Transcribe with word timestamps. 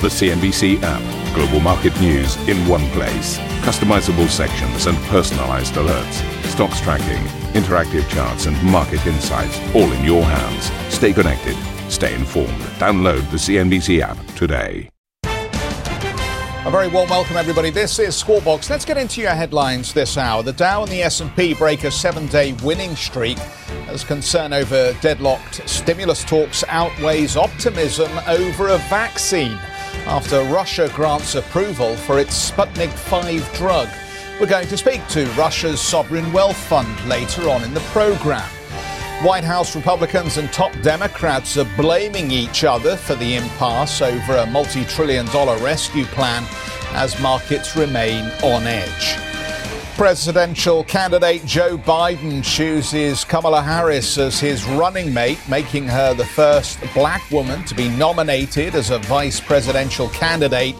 The 0.00 0.06
CNBC 0.06 0.78
app. 0.84 1.34
Global 1.34 1.58
market 1.58 2.00
news 2.00 2.36
in 2.48 2.56
one 2.68 2.88
place. 2.90 3.36
Customizable 3.62 4.28
sections 4.28 4.86
and 4.86 4.96
personalized 5.08 5.74
alerts. 5.74 6.22
Stocks 6.44 6.80
tracking, 6.80 7.20
interactive 7.60 8.08
charts, 8.08 8.46
and 8.46 8.62
market 8.62 9.04
insights 9.08 9.58
all 9.74 9.90
in 9.90 10.04
your 10.04 10.22
hands. 10.22 10.70
Stay 10.94 11.12
connected. 11.12 11.56
Stay 11.90 12.14
informed. 12.14 12.60
Download 12.78 13.28
the 13.32 13.38
CNBC 13.38 13.98
app 14.00 14.16
today. 14.36 14.88
A 15.24 16.70
very 16.70 16.86
warm 16.86 17.10
welcome, 17.10 17.36
everybody. 17.36 17.70
This 17.70 17.98
is 17.98 18.14
Squawk 18.14 18.44
Box. 18.44 18.70
Let's 18.70 18.84
get 18.84 18.98
into 18.98 19.20
your 19.20 19.30
headlines 19.34 19.92
this 19.92 20.16
hour. 20.16 20.44
The 20.44 20.52
Dow 20.52 20.82
and 20.82 20.92
the 20.92 21.02
S&P 21.02 21.54
break 21.54 21.82
a 21.82 21.90
seven-day 21.90 22.52
winning 22.62 22.94
streak 22.94 23.38
as 23.88 24.04
concern 24.04 24.52
over 24.52 24.92
deadlocked 25.00 25.68
stimulus 25.68 26.22
talks 26.22 26.62
outweighs 26.68 27.36
optimism 27.36 28.12
over 28.28 28.68
a 28.68 28.78
vaccine 28.88 29.58
after 30.08 30.42
Russia 30.44 30.90
grants 30.94 31.34
approval 31.34 31.94
for 31.94 32.18
its 32.18 32.50
Sputnik 32.50 32.90
5 32.90 33.52
drug. 33.52 33.88
We're 34.40 34.46
going 34.46 34.66
to 34.68 34.76
speak 34.78 35.06
to 35.08 35.26
Russia's 35.32 35.82
sovereign 35.82 36.32
wealth 36.32 36.56
fund 36.56 36.88
later 37.06 37.50
on 37.50 37.62
in 37.62 37.74
the 37.74 37.80
program. 37.92 38.48
White 39.22 39.44
House 39.44 39.76
Republicans 39.76 40.38
and 40.38 40.50
top 40.50 40.72
Democrats 40.80 41.58
are 41.58 41.68
blaming 41.76 42.30
each 42.30 42.64
other 42.64 42.96
for 42.96 43.16
the 43.16 43.36
impasse 43.36 44.00
over 44.00 44.36
a 44.36 44.46
multi 44.46 44.84
trillion 44.86 45.26
dollar 45.26 45.58
rescue 45.62 46.06
plan 46.06 46.42
as 46.92 47.20
markets 47.20 47.76
remain 47.76 48.24
on 48.42 48.66
edge. 48.66 49.27
Presidential 49.98 50.84
candidate 50.84 51.44
Joe 51.44 51.76
Biden 51.76 52.44
chooses 52.44 53.24
Kamala 53.24 53.60
Harris 53.60 54.16
as 54.16 54.38
his 54.38 54.64
running 54.64 55.12
mate, 55.12 55.40
making 55.48 55.88
her 55.88 56.14
the 56.14 56.24
first 56.24 56.78
black 56.94 57.28
woman 57.32 57.64
to 57.64 57.74
be 57.74 57.88
nominated 57.88 58.76
as 58.76 58.90
a 58.90 59.00
vice 59.00 59.40
presidential 59.40 60.08
candidate. 60.10 60.76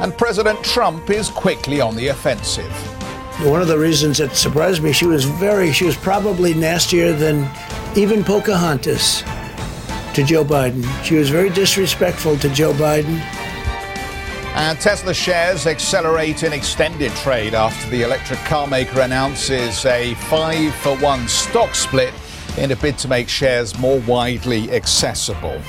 And 0.00 0.16
President 0.16 0.64
Trump 0.64 1.10
is 1.10 1.28
quickly 1.28 1.82
on 1.82 1.94
the 1.94 2.08
offensive. 2.08 2.72
One 3.46 3.60
of 3.60 3.68
the 3.68 3.78
reasons 3.78 4.18
it 4.18 4.32
surprised 4.32 4.82
me, 4.82 4.92
she 4.92 5.04
was 5.04 5.26
very, 5.26 5.70
she 5.70 5.84
was 5.84 5.96
probably 5.98 6.54
nastier 6.54 7.12
than 7.12 7.46
even 7.98 8.24
Pocahontas 8.24 9.20
to 10.14 10.24
Joe 10.24 10.42
Biden. 10.42 10.84
She 11.04 11.16
was 11.16 11.28
very 11.28 11.50
disrespectful 11.50 12.38
to 12.38 12.48
Joe 12.48 12.72
Biden. 12.72 13.43
And 14.54 14.78
Tesla 14.80 15.12
shares 15.12 15.66
accelerate 15.66 16.44
in 16.44 16.52
extended 16.52 17.10
trade 17.16 17.54
after 17.54 17.90
the 17.90 18.02
electric 18.02 18.38
car 18.40 18.68
maker 18.68 19.00
announces 19.00 19.84
a 19.84 20.14
five 20.14 20.72
for 20.76 20.96
one 20.98 21.26
stock 21.26 21.74
split 21.74 22.14
in 22.56 22.70
a 22.70 22.76
bid 22.76 22.96
to 22.98 23.08
make 23.08 23.28
shares 23.28 23.76
more 23.80 23.98
widely 24.02 24.70
accessible. 24.70 25.60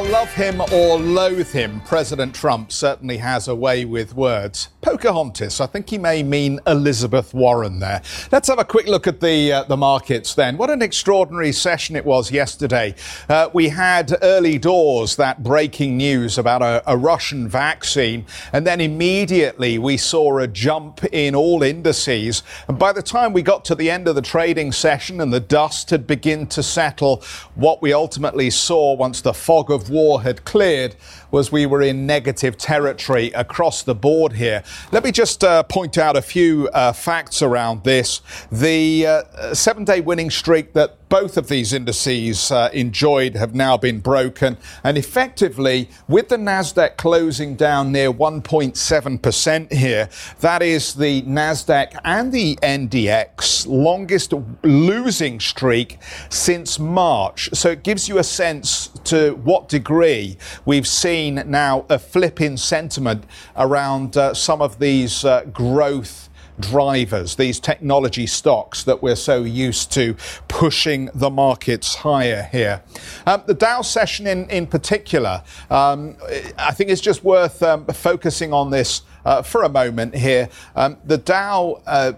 Well, 0.00 0.12
love 0.12 0.32
him 0.32 0.62
or 0.62 0.98
loathe 0.98 1.52
him, 1.52 1.82
President 1.82 2.34
Trump 2.34 2.72
certainly 2.72 3.18
has 3.18 3.48
a 3.48 3.54
way 3.54 3.84
with 3.84 4.14
words. 4.14 4.70
Pocahontas, 4.80 5.60
I 5.60 5.66
think 5.66 5.90
he 5.90 5.98
may 5.98 6.22
mean 6.22 6.58
Elizabeth 6.66 7.34
Warren 7.34 7.80
there. 7.80 8.00
Let's 8.32 8.48
have 8.48 8.58
a 8.58 8.64
quick 8.64 8.86
look 8.86 9.06
at 9.06 9.20
the 9.20 9.52
uh, 9.52 9.64
the 9.64 9.76
markets 9.76 10.34
then. 10.34 10.56
What 10.56 10.70
an 10.70 10.80
extraordinary 10.80 11.52
session 11.52 11.96
it 11.96 12.06
was 12.06 12.32
yesterday. 12.32 12.94
Uh, 13.28 13.50
we 13.52 13.68
had 13.68 14.16
early 14.22 14.56
doors 14.56 15.16
that 15.16 15.42
breaking 15.42 15.98
news 15.98 16.38
about 16.38 16.62
a, 16.62 16.82
a 16.90 16.96
Russian 16.96 17.46
vaccine, 17.46 18.24
and 18.54 18.66
then 18.66 18.80
immediately 18.80 19.78
we 19.78 19.98
saw 19.98 20.38
a 20.38 20.48
jump 20.48 21.04
in 21.12 21.34
all 21.34 21.62
indices. 21.62 22.42
And 22.68 22.78
by 22.78 22.94
the 22.94 23.02
time 23.02 23.34
we 23.34 23.42
got 23.42 23.66
to 23.66 23.74
the 23.74 23.90
end 23.90 24.08
of 24.08 24.14
the 24.14 24.22
trading 24.22 24.72
session 24.72 25.20
and 25.20 25.30
the 25.30 25.40
dust 25.40 25.90
had 25.90 26.06
begun 26.06 26.46
to 26.46 26.62
settle, 26.62 27.22
what 27.54 27.82
we 27.82 27.92
ultimately 27.92 28.48
saw 28.48 28.94
once 28.94 29.20
the 29.20 29.34
fog 29.34 29.70
of 29.70 29.89
war 29.90 30.22
had 30.22 30.44
cleared 30.44 30.96
was 31.30 31.52
we 31.52 31.66
were 31.66 31.82
in 31.82 32.06
negative 32.06 32.56
territory 32.56 33.30
across 33.32 33.82
the 33.82 33.94
board 33.94 34.32
here. 34.32 34.62
Let 34.92 35.04
me 35.04 35.12
just 35.12 35.44
uh, 35.44 35.62
point 35.64 35.98
out 35.98 36.16
a 36.16 36.22
few 36.22 36.68
uh, 36.72 36.92
facts 36.92 37.42
around 37.42 37.84
this. 37.84 38.20
The 38.50 39.06
uh, 39.06 39.54
seven 39.54 39.84
day 39.84 40.00
winning 40.00 40.30
streak 40.30 40.72
that 40.72 40.96
both 41.10 41.36
of 41.36 41.48
these 41.48 41.74
indices 41.74 42.50
uh, 42.50 42.70
enjoyed 42.72 43.34
have 43.34 43.54
now 43.54 43.76
been 43.76 44.00
broken. 44.00 44.56
And 44.82 44.96
effectively, 44.96 45.90
with 46.08 46.28
the 46.28 46.36
NASDAQ 46.36 46.96
closing 46.96 47.56
down 47.56 47.92
near 47.92 48.10
1.7% 48.10 49.72
here, 49.72 50.08
that 50.38 50.62
is 50.62 50.94
the 50.94 51.22
NASDAQ 51.22 52.00
and 52.04 52.32
the 52.32 52.56
NDX 52.62 53.66
longest 53.66 54.32
losing 54.62 55.40
streak 55.40 55.98
since 56.30 56.78
March. 56.78 57.50
So 57.52 57.70
it 57.70 57.82
gives 57.82 58.08
you 58.08 58.18
a 58.18 58.24
sense 58.24 58.88
to 59.04 59.32
what 59.42 59.68
degree 59.68 60.38
we've 60.64 60.86
seen 60.86 61.42
now 61.46 61.84
a 61.90 61.98
flip 61.98 62.40
in 62.40 62.56
sentiment 62.56 63.24
around 63.56 64.16
uh, 64.16 64.32
some 64.32 64.62
of 64.62 64.78
these 64.78 65.24
uh, 65.24 65.44
growth 65.52 66.29
drivers, 66.60 67.36
these 67.36 67.58
technology 67.60 68.26
stocks 68.26 68.84
that 68.84 69.02
we're 69.02 69.16
so 69.16 69.42
used 69.42 69.92
to 69.92 70.14
pushing 70.48 71.10
the 71.14 71.30
markets 71.30 71.96
higher 71.96 72.48
here. 72.52 72.82
Um, 73.26 73.42
the 73.46 73.54
Dow 73.54 73.82
session 73.82 74.26
in, 74.26 74.48
in 74.50 74.66
particular, 74.66 75.42
um, 75.70 76.16
I 76.58 76.72
think 76.72 76.90
it's 76.90 77.00
just 77.00 77.24
worth 77.24 77.62
um, 77.62 77.86
focusing 77.86 78.52
on 78.52 78.70
this 78.70 79.02
uh, 79.24 79.42
for 79.42 79.62
a 79.62 79.68
moment 79.68 80.14
here. 80.14 80.48
Um, 80.74 80.96
the 81.04 81.18
Dow, 81.18 81.82
uh, 81.86 82.12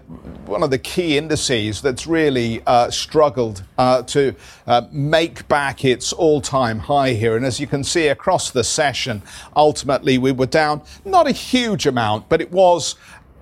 one 0.45 0.63
of 0.63 0.69
the 0.69 0.77
key 0.77 1.17
indices 1.17 1.81
that's 1.81 2.07
really 2.07 2.61
uh, 2.65 2.89
struggled 2.89 3.63
uh, 3.77 4.03
to 4.03 4.35
uh, 4.67 4.83
make 4.91 5.47
back 5.47 5.83
its 5.83 6.13
all 6.13 6.41
time 6.41 6.79
high 6.79 7.13
here. 7.13 7.35
And 7.35 7.45
as 7.45 7.59
you 7.59 7.67
can 7.67 7.83
see 7.83 8.07
across 8.07 8.51
the 8.51 8.63
session, 8.63 9.21
ultimately 9.55 10.17
we 10.17 10.31
were 10.31 10.45
down 10.45 10.81
not 11.05 11.27
a 11.27 11.31
huge 11.31 11.85
amount, 11.85 12.29
but 12.29 12.41
it 12.41 12.51
was 12.51 12.95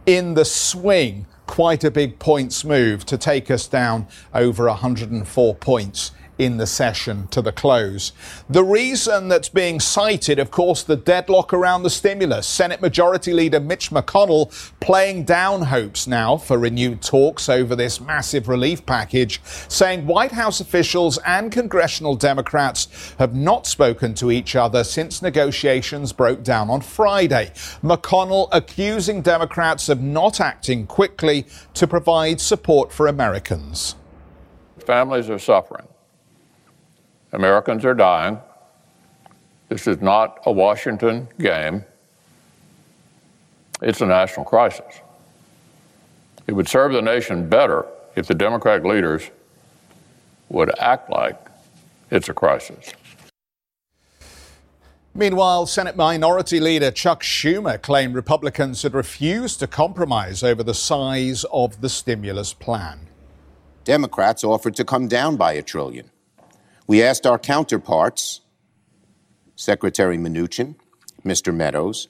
in 0.06 0.34
the 0.34 0.46
swing 0.46 1.26
quite 1.48 1.84
a 1.84 1.92
big 1.92 2.18
points 2.18 2.64
move 2.64 3.06
to 3.06 3.18
take 3.18 3.52
us 3.52 3.68
down 3.68 4.08
over 4.34 4.68
104 4.68 5.56
points 5.56 6.12
in 6.41 6.57
the 6.57 6.66
session 6.66 7.28
to 7.28 7.40
the 7.40 7.52
close. 7.52 8.13
The 8.50 8.63
reason 8.63 9.28
that's 9.28 9.47
being 9.47 9.79
cited, 9.79 10.40
of 10.40 10.50
course, 10.50 10.81
the 10.81 10.96
deadlock 10.96 11.53
around 11.53 11.84
the 11.84 11.90
stimulus. 11.91 12.47
Senate 12.47 12.81
Majority 12.81 13.31
Leader 13.31 13.59
Mitch 13.59 13.91
McConnell 13.91 14.52
playing 14.79 15.25
down 15.25 15.62
hopes 15.62 16.07
now 16.07 16.38
for 16.38 16.57
renewed 16.57 17.03
talks 17.03 17.47
over 17.47 17.75
this 17.75 18.02
massive 18.02 18.47
relief 18.47 18.84
package, 18.88 19.40
saying 19.68 20.07
White 20.07 20.31
House 20.31 20.59
officials 20.59 21.19
and 21.28 21.52
congressional 21.52 22.16
Democrats 22.16 23.13
have 23.19 23.35
not 23.35 23.68
spoken 23.68 24.16
to 24.16 24.31
each 24.31 24.56
other 24.56 24.84
since 24.84 25.22
negotiations 25.22 26.12
broke 26.12 26.41
down 26.41 26.72
on 26.72 26.81
Friday. 26.81 27.52
McConnell 27.84 28.50
accusing 28.52 29.22
Democrats 29.22 29.90
of 29.90 30.02
not 30.02 30.41
acting 30.41 30.88
quickly 30.88 31.46
to 31.75 31.85
provide 31.85 32.41
support 32.41 32.91
for 32.91 33.06
Americans. 33.06 33.96
Families 34.79 35.29
are 35.29 35.38
suffering. 35.38 35.88
Americans 37.31 37.86
are 37.86 37.94
dying. 37.94 38.40
This 39.69 39.88
is 39.88 40.02
not 40.02 40.40
a 40.46 40.52
Washington 40.52 41.28
game. 41.40 41.86
It's 43.81 44.02
a 44.02 44.06
national 44.06 44.46
crisis. 44.46 45.02
It 46.47 46.53
would 46.53 46.68
serve 46.68 46.94
the 46.94 47.02
nation 47.02 47.47
better 47.47 47.86
if 48.16 48.28
the 48.28 48.36
Democratic 48.36 48.84
leaders 48.84 49.30
would 50.50 50.78
act 50.80 51.09
like 51.09 51.40
it's 52.09 52.28
a 52.28 52.34
crisis. 52.34 52.94
Meanwhile, 55.14 55.66
Senate 55.66 55.96
Minority 55.96 56.59
Leader 56.59 56.91
Chuck 56.91 57.22
Schumer 57.22 57.82
claimed 57.82 58.16
Republicans 58.16 58.84
had 58.84 58.94
refused 58.94 59.59
to 59.59 59.67
compromise 59.67 60.41
over 60.41 60.64
the 60.64 60.73
size 60.73 61.44
of 61.52 61.82
the 61.82 61.90
stimulus 61.90 62.53
plan. 62.53 63.08
Democrats 63.84 64.44
offered 64.44 64.76
to 64.76 64.85
come 64.85 65.08
down 65.08 65.35
by 65.35 65.53
a 65.53 65.61
trillion. 65.61 66.09
We 66.91 67.02
asked 67.02 67.26
our 67.26 67.40
counterparts, 67.40 68.41
Secretary 69.55 70.17
Mnuchin, 70.17 70.76
Mr. 71.23 71.55
Meadows, 71.55 72.09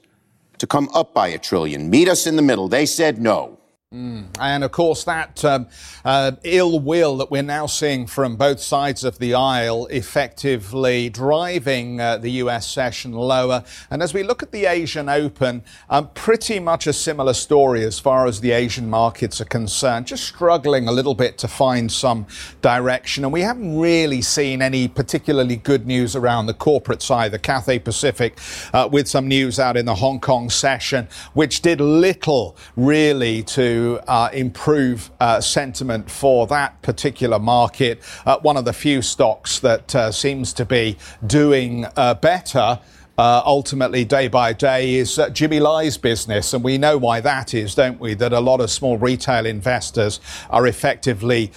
to 0.57 0.65
come 0.65 0.89
up 0.91 1.13
by 1.13 1.27
a 1.27 1.37
trillion, 1.37 1.91
meet 1.91 2.09
us 2.09 2.25
in 2.25 2.35
the 2.35 2.41
middle. 2.41 2.67
They 2.67 2.87
said 2.87 3.21
no. 3.21 3.59
Mm. 3.93 4.27
And 4.39 4.63
of 4.63 4.71
course, 4.71 5.03
that 5.03 5.43
um, 5.43 5.67
uh, 6.05 6.31
ill 6.43 6.79
will 6.79 7.17
that 7.17 7.29
we're 7.29 7.43
now 7.43 7.65
seeing 7.65 8.07
from 8.07 8.37
both 8.37 8.61
sides 8.61 9.03
of 9.03 9.19
the 9.19 9.33
aisle 9.33 9.85
effectively 9.87 11.09
driving 11.09 11.99
uh, 11.99 12.15
the 12.15 12.31
US 12.43 12.65
session 12.71 13.11
lower. 13.11 13.65
And 13.89 14.01
as 14.01 14.13
we 14.13 14.23
look 14.23 14.41
at 14.41 14.53
the 14.53 14.65
Asian 14.65 15.09
Open, 15.09 15.61
um, 15.89 16.07
pretty 16.13 16.57
much 16.57 16.87
a 16.87 16.93
similar 16.93 17.33
story 17.33 17.83
as 17.83 17.99
far 17.99 18.27
as 18.27 18.39
the 18.39 18.51
Asian 18.51 18.89
markets 18.89 19.41
are 19.41 19.45
concerned, 19.45 20.07
just 20.07 20.23
struggling 20.23 20.87
a 20.87 20.93
little 20.93 21.13
bit 21.13 21.37
to 21.39 21.49
find 21.49 21.91
some 21.91 22.27
direction. 22.61 23.25
And 23.25 23.33
we 23.33 23.41
haven't 23.41 23.77
really 23.77 24.21
seen 24.21 24.61
any 24.61 24.87
particularly 24.87 25.57
good 25.57 25.85
news 25.85 26.15
around 26.15 26.45
the 26.45 26.53
corporate 26.53 27.01
side. 27.01 27.33
The 27.33 27.39
Cathay 27.39 27.79
Pacific, 27.79 28.39
uh, 28.71 28.87
with 28.89 29.09
some 29.09 29.27
news 29.27 29.59
out 29.59 29.75
in 29.75 29.85
the 29.85 29.95
Hong 29.95 30.21
Kong 30.21 30.49
session, 30.49 31.09
which 31.33 31.61
did 31.61 31.81
little 31.81 32.55
really 32.77 33.43
to 33.43 33.80
uh, 34.07 34.29
improve 34.33 35.11
uh, 35.19 35.41
sentiment 35.41 36.09
for 36.09 36.47
that 36.47 36.81
particular 36.81 37.39
market. 37.39 38.01
Uh, 38.25 38.37
one 38.39 38.57
of 38.57 38.65
the 38.65 38.73
few 38.73 39.01
stocks 39.01 39.59
that 39.59 39.95
uh, 39.95 40.11
seems 40.11 40.53
to 40.53 40.65
be 40.65 40.97
doing 41.25 41.85
uh, 41.95 42.13
better. 42.15 42.79
Uh, 43.17 43.41
ultimately, 43.45 44.03
day 44.03 44.27
by 44.27 44.51
day, 44.53 44.95
is 44.95 45.19
Jimmy 45.33 45.59
Lai's 45.59 45.97
business. 45.97 46.53
And 46.53 46.63
we 46.63 46.77
know 46.77 46.97
why 46.97 47.21
that 47.21 47.53
is, 47.53 47.75
don't 47.75 47.99
we? 47.99 48.15
That 48.15 48.33
a 48.33 48.39
lot 48.39 48.61
of 48.61 48.71
small 48.71 48.97
retail 48.97 49.45
investors 49.45 50.19
are 50.49 50.65
effectively 50.65 51.51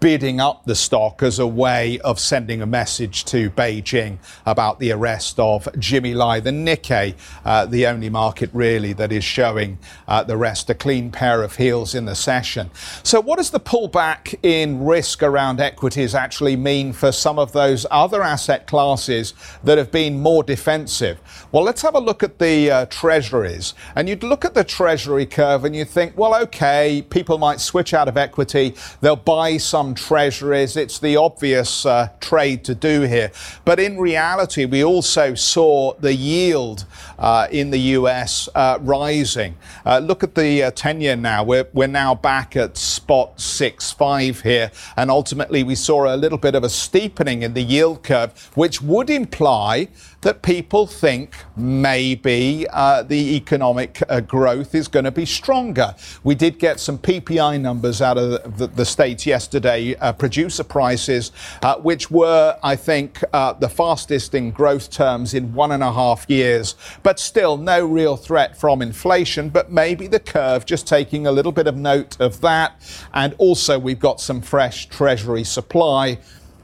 bidding 0.00 0.40
up 0.40 0.64
the 0.64 0.74
stock 0.74 1.22
as 1.22 1.38
a 1.38 1.46
way 1.46 1.98
of 2.00 2.18
sending 2.18 2.62
a 2.62 2.66
message 2.66 3.22
to 3.26 3.50
Beijing 3.50 4.16
about 4.46 4.78
the 4.78 4.90
arrest 4.92 5.38
of 5.38 5.68
Jimmy 5.78 6.14
Lai. 6.14 6.40
The 6.40 6.50
Nikkei, 6.50 7.14
uh, 7.44 7.66
the 7.66 7.86
only 7.86 8.08
market 8.08 8.48
really 8.54 8.94
that 8.94 9.12
is 9.12 9.22
showing 9.22 9.78
uh, 10.08 10.22
the 10.24 10.38
rest 10.38 10.70
a 10.70 10.74
clean 10.74 11.10
pair 11.10 11.42
of 11.42 11.56
heels 11.56 11.94
in 11.94 12.06
the 12.06 12.14
session. 12.14 12.70
So, 13.02 13.20
what 13.20 13.36
does 13.36 13.50
the 13.50 13.60
pullback 13.60 14.34
in 14.42 14.82
risk 14.84 15.22
around 15.22 15.60
equities 15.60 16.14
actually 16.14 16.56
mean 16.56 16.94
for 16.94 17.12
some 17.12 17.38
of 17.38 17.52
those 17.52 17.84
other 17.90 18.22
asset 18.22 18.66
classes 18.66 19.34
that 19.64 19.76
have 19.76 19.90
been 19.90 20.18
more 20.18 20.42
defensive? 20.42 21.20
Well, 21.52 21.62
let's 21.62 21.82
have 21.82 21.94
a 21.94 22.00
look 22.00 22.22
at 22.22 22.38
the 22.38 22.70
uh, 22.70 22.86
treasuries. 22.86 23.74
And 23.96 24.08
you'd 24.08 24.22
look 24.22 24.46
at 24.46 24.54
the 24.54 24.64
treasury 24.64 25.26
curve 25.26 25.66
and 25.66 25.76
you 25.76 25.84
think, 25.84 26.16
well, 26.16 26.34
okay, 26.44 27.04
people 27.10 27.36
might 27.36 27.60
switch 27.60 27.92
out 27.92 28.08
of 28.08 28.16
equity, 28.16 28.74
they'll 29.02 29.16
buy 29.16 29.58
some 29.58 29.89
treasuries. 29.94 30.76
It's 30.76 30.98
the 30.98 31.16
obvious 31.16 31.86
uh, 31.86 32.08
trade 32.20 32.64
to 32.64 32.74
do 32.74 33.02
here. 33.02 33.32
But 33.64 33.80
in 33.80 33.98
reality, 33.98 34.64
we 34.64 34.84
also 34.84 35.34
saw 35.34 35.94
the 35.94 36.14
yield 36.14 36.84
uh, 37.18 37.48
in 37.50 37.70
the 37.70 37.78
US 37.96 38.48
uh, 38.54 38.78
rising. 38.80 39.56
Uh, 39.84 39.98
look 39.98 40.22
at 40.22 40.34
the 40.34 40.64
uh, 40.64 40.70
10 40.72 41.00
year 41.00 41.16
now. 41.16 41.44
We're, 41.44 41.68
we're 41.72 41.86
now 41.86 42.14
back 42.14 42.56
at 42.56 42.76
spot 42.76 43.38
6.5 43.38 44.42
here. 44.42 44.70
And 44.96 45.10
ultimately, 45.10 45.62
we 45.62 45.74
saw 45.74 46.14
a 46.14 46.16
little 46.16 46.38
bit 46.38 46.54
of 46.54 46.64
a 46.64 46.68
steepening 46.68 47.42
in 47.42 47.54
the 47.54 47.62
yield 47.62 48.02
curve, 48.02 48.50
which 48.54 48.82
would 48.82 49.10
imply 49.10 49.88
that 50.22 50.42
people 50.42 50.86
think 50.86 51.34
maybe 51.56 52.66
uh, 52.72 53.02
the 53.02 53.36
economic 53.36 54.02
uh, 54.08 54.20
growth 54.20 54.74
is 54.74 54.86
going 54.86 55.04
to 55.04 55.10
be 55.10 55.24
stronger. 55.24 55.94
We 56.24 56.34
did 56.34 56.58
get 56.58 56.78
some 56.78 56.98
PPI 56.98 57.60
numbers 57.60 58.02
out 58.02 58.18
of 58.18 58.58
the, 58.58 58.66
the 58.66 58.84
States 58.84 59.24
yesterday, 59.24 59.94
uh, 59.96 60.12
producer 60.12 60.64
prices, 60.64 61.32
uh, 61.62 61.76
which 61.76 62.10
were, 62.10 62.58
I 62.62 62.76
think, 62.76 63.22
uh, 63.32 63.54
the 63.54 63.68
fastest 63.68 64.34
in 64.34 64.50
growth 64.50 64.90
terms 64.90 65.32
in 65.32 65.54
one 65.54 65.72
and 65.72 65.82
a 65.82 65.92
half 65.92 66.28
years, 66.28 66.74
but 67.02 67.18
still 67.18 67.56
no 67.56 67.86
real 67.86 68.16
threat 68.16 68.56
from 68.56 68.82
inflation, 68.82 69.48
but 69.48 69.72
maybe 69.72 70.06
the 70.06 70.20
curve 70.20 70.66
just 70.66 70.86
taking 70.86 71.26
a 71.26 71.32
little 71.32 71.52
bit 71.52 71.66
of 71.66 71.76
note 71.76 72.20
of 72.20 72.40
that. 72.42 72.74
And 73.14 73.34
also, 73.38 73.78
we've 73.78 73.98
got 73.98 74.20
some 74.20 74.42
fresh 74.42 74.86
Treasury 74.86 75.44
supply 75.44 76.18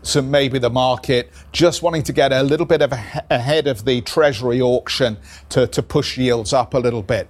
so 0.07 0.23
maybe 0.23 0.59
the 0.59 0.71
market 0.71 1.31
just 1.53 1.83
wanting 1.83 2.03
to 2.05 2.13
get 2.13 2.33
a 2.33 2.43
little 2.43 2.67
bit 2.67 2.81
of 2.81 2.93
a, 2.93 3.25
ahead 3.31 3.67
of 3.67 3.85
the 3.85 4.01
treasury 4.03 4.61
auction 4.61 5.17
to, 5.49 5.67
to 5.67 5.83
push 5.83 6.17
yields 6.17 6.53
up 6.53 6.75
a 6.75 6.79
little 6.79 7.03
bit. 7.03 7.29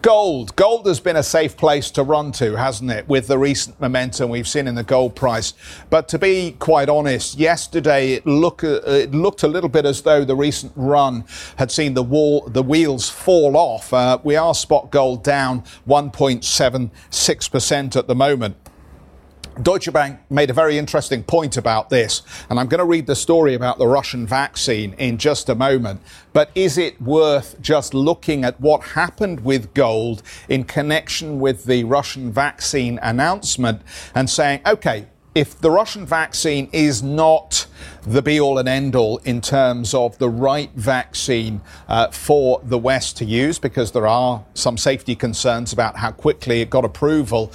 Gold. 0.00 0.54
Gold 0.54 0.86
has 0.86 1.00
been 1.00 1.16
a 1.16 1.22
safe 1.22 1.56
place 1.56 1.90
to 1.92 2.02
run 2.02 2.30
to, 2.32 2.56
hasn't 2.56 2.90
it, 2.90 3.08
with 3.08 3.26
the 3.26 3.38
recent 3.38 3.80
momentum 3.80 4.28
we've 4.28 4.46
seen 4.46 4.68
in 4.68 4.74
the 4.74 4.82
gold 4.82 5.16
price. 5.16 5.54
But 5.88 6.08
to 6.08 6.18
be 6.18 6.56
quite 6.58 6.90
honest, 6.90 7.38
yesterday 7.38 8.12
it, 8.12 8.26
look, 8.26 8.62
it 8.62 9.12
looked 9.12 9.44
a 9.44 9.48
little 9.48 9.70
bit 9.70 9.86
as 9.86 10.02
though 10.02 10.22
the 10.22 10.36
recent 10.36 10.72
run 10.76 11.24
had 11.56 11.72
seen 11.72 11.94
the, 11.94 12.02
wall, 12.02 12.46
the 12.46 12.62
wheels 12.62 13.08
fall 13.08 13.56
off. 13.56 13.94
Uh, 13.94 14.18
we 14.22 14.36
are 14.36 14.54
spot 14.54 14.90
gold 14.90 15.24
down 15.24 15.62
1.76% 15.88 17.96
at 17.96 18.06
the 18.06 18.14
moment. 18.14 18.56
Deutsche 19.62 19.92
Bank 19.92 20.18
made 20.30 20.50
a 20.50 20.52
very 20.52 20.78
interesting 20.78 21.22
point 21.22 21.56
about 21.56 21.88
this, 21.88 22.22
and 22.50 22.58
I'm 22.58 22.66
going 22.66 22.80
to 22.80 22.84
read 22.84 23.06
the 23.06 23.14
story 23.14 23.54
about 23.54 23.78
the 23.78 23.86
Russian 23.86 24.26
vaccine 24.26 24.94
in 24.94 25.16
just 25.16 25.48
a 25.48 25.54
moment. 25.54 26.00
But 26.32 26.50
is 26.56 26.76
it 26.76 27.00
worth 27.00 27.60
just 27.60 27.94
looking 27.94 28.44
at 28.44 28.60
what 28.60 28.82
happened 28.82 29.44
with 29.44 29.72
gold 29.72 30.22
in 30.48 30.64
connection 30.64 31.38
with 31.38 31.64
the 31.64 31.84
Russian 31.84 32.32
vaccine 32.32 32.98
announcement 33.00 33.82
and 34.14 34.28
saying, 34.28 34.60
okay, 34.66 35.06
if 35.36 35.60
the 35.60 35.70
Russian 35.70 36.06
vaccine 36.06 36.68
is 36.72 37.02
not 37.02 37.66
the 38.02 38.22
be 38.22 38.40
all 38.40 38.58
and 38.58 38.68
end 38.68 38.94
all 38.94 39.18
in 39.18 39.40
terms 39.40 39.92
of 39.92 40.16
the 40.18 40.28
right 40.28 40.70
vaccine 40.74 41.60
uh, 41.88 42.08
for 42.08 42.60
the 42.62 42.78
West 42.78 43.16
to 43.18 43.24
use, 43.24 43.58
because 43.58 43.92
there 43.92 44.06
are 44.06 44.44
some 44.54 44.78
safety 44.78 45.16
concerns 45.16 45.72
about 45.72 45.96
how 45.96 46.12
quickly 46.12 46.60
it 46.60 46.70
got 46.70 46.84
approval, 46.84 47.52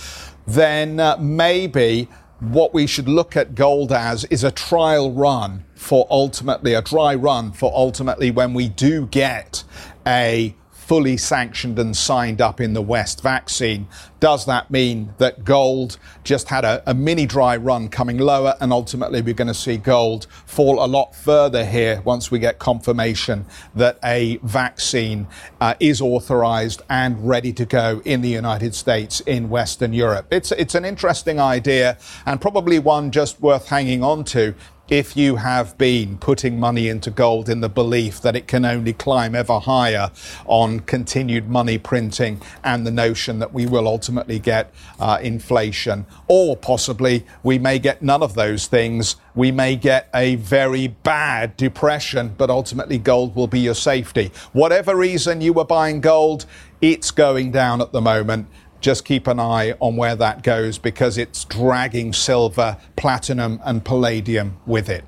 then 0.53 0.99
uh, 0.99 1.17
maybe 1.19 2.07
what 2.39 2.73
we 2.73 2.87
should 2.87 3.07
look 3.07 3.35
at 3.35 3.53
gold 3.53 3.91
as 3.91 4.23
is 4.25 4.43
a 4.43 4.51
trial 4.51 5.11
run 5.11 5.65
for 5.75 6.07
ultimately 6.09 6.73
a 6.73 6.81
dry 6.81 7.13
run 7.13 7.51
for 7.51 7.71
ultimately 7.75 8.31
when 8.31 8.53
we 8.53 8.69
do 8.69 9.05
get 9.07 9.63
a 10.07 10.55
fully 10.89 11.15
sanctioned 11.15 11.77
and 11.77 11.95
signed 11.95 12.41
up 12.41 12.59
in 12.59 12.73
the 12.73 12.81
West 12.81 13.21
vaccine. 13.21 13.87
Does 14.19 14.47
that 14.47 14.71
mean 14.71 15.13
that 15.19 15.45
gold 15.45 15.99
just 16.23 16.49
had 16.49 16.65
a, 16.65 16.81
a 16.87 16.95
mini 16.95 17.27
dry 17.27 17.57
run 17.57 17.89
coming 17.89 18.17
lower 18.17 18.55
and 18.59 18.73
ultimately 18.73 19.21
we're 19.21 19.35
going 19.35 19.49
to 19.49 19.53
see 19.53 19.77
gold 19.77 20.25
fall 20.47 20.83
a 20.83 20.87
lot 20.87 21.13
further 21.13 21.63
here 21.63 22.01
once 22.05 22.31
we 22.31 22.39
get 22.39 22.57
confirmation 22.57 23.45
that 23.75 23.99
a 24.03 24.37
vaccine 24.37 25.27
uh, 25.61 25.75
is 25.79 26.01
authorized 26.01 26.81
and 26.89 27.29
ready 27.29 27.53
to 27.53 27.65
go 27.65 28.01
in 28.03 28.21
the 28.21 28.29
United 28.29 28.73
States, 28.73 29.19
in 29.27 29.47
Western 29.47 29.93
Europe? 29.93 30.25
It's, 30.31 30.51
it's 30.53 30.73
an 30.73 30.85
interesting 30.85 31.39
idea 31.39 31.99
and 32.25 32.41
probably 32.41 32.79
one 32.79 33.11
just 33.11 33.39
worth 33.39 33.67
hanging 33.67 34.03
on 34.03 34.23
to 34.23 34.55
if 34.89 35.15
you 35.15 35.35
have 35.35 35.77
been 35.77 36.17
putting 36.17 36.59
money 36.59 36.87
into 36.87 37.11
gold 37.11 37.47
in 37.47 37.61
the 37.61 37.69
belief 37.69 38.21
that 38.21 38.35
it 38.35 38.47
can 38.47 38.65
only 38.65 38.93
climb 38.93 39.35
ever 39.35 39.59
higher 39.59 40.09
on 40.45 40.79
continued 40.79 41.47
money 41.47 41.77
printing 41.77 42.41
and 42.63 42.87
the 42.87 42.91
notion 42.91 43.37
that 43.39 43.53
we 43.53 43.65
will 43.67 43.87
ultimately 43.87 44.39
get 44.39 44.73
uh, 44.99 45.19
inflation, 45.21 46.05
or 46.27 46.57
possibly 46.57 47.25
we 47.43 47.59
may 47.59 47.77
get 47.77 48.01
none 48.01 48.23
of 48.23 48.33
those 48.33 48.65
things. 48.65 49.15
We 49.35 49.51
may 49.51 49.75
get 49.75 50.09
a 50.13 50.35
very 50.35 50.87
bad 50.87 51.55
depression, 51.55 52.33
but 52.37 52.49
ultimately 52.49 52.97
gold 52.97 53.35
will 53.35 53.47
be 53.47 53.59
your 53.59 53.75
safety. 53.75 54.31
Whatever 54.53 54.95
reason 54.95 55.41
you 55.41 55.53
were 55.53 55.65
buying 55.65 56.01
gold, 56.01 56.45
it's 56.81 57.11
going 57.11 57.51
down 57.51 57.81
at 57.81 57.91
the 57.91 58.01
moment 58.01 58.47
just 58.81 59.05
keep 59.05 59.27
an 59.27 59.39
eye 59.39 59.73
on 59.79 59.95
where 59.95 60.15
that 60.15 60.43
goes 60.43 60.77
because 60.77 61.17
it's 61.17 61.45
dragging 61.45 62.13
silver, 62.13 62.77
platinum, 62.95 63.59
and 63.63 63.83
palladium 63.83 64.57
with 64.65 64.89
it. 64.89 65.05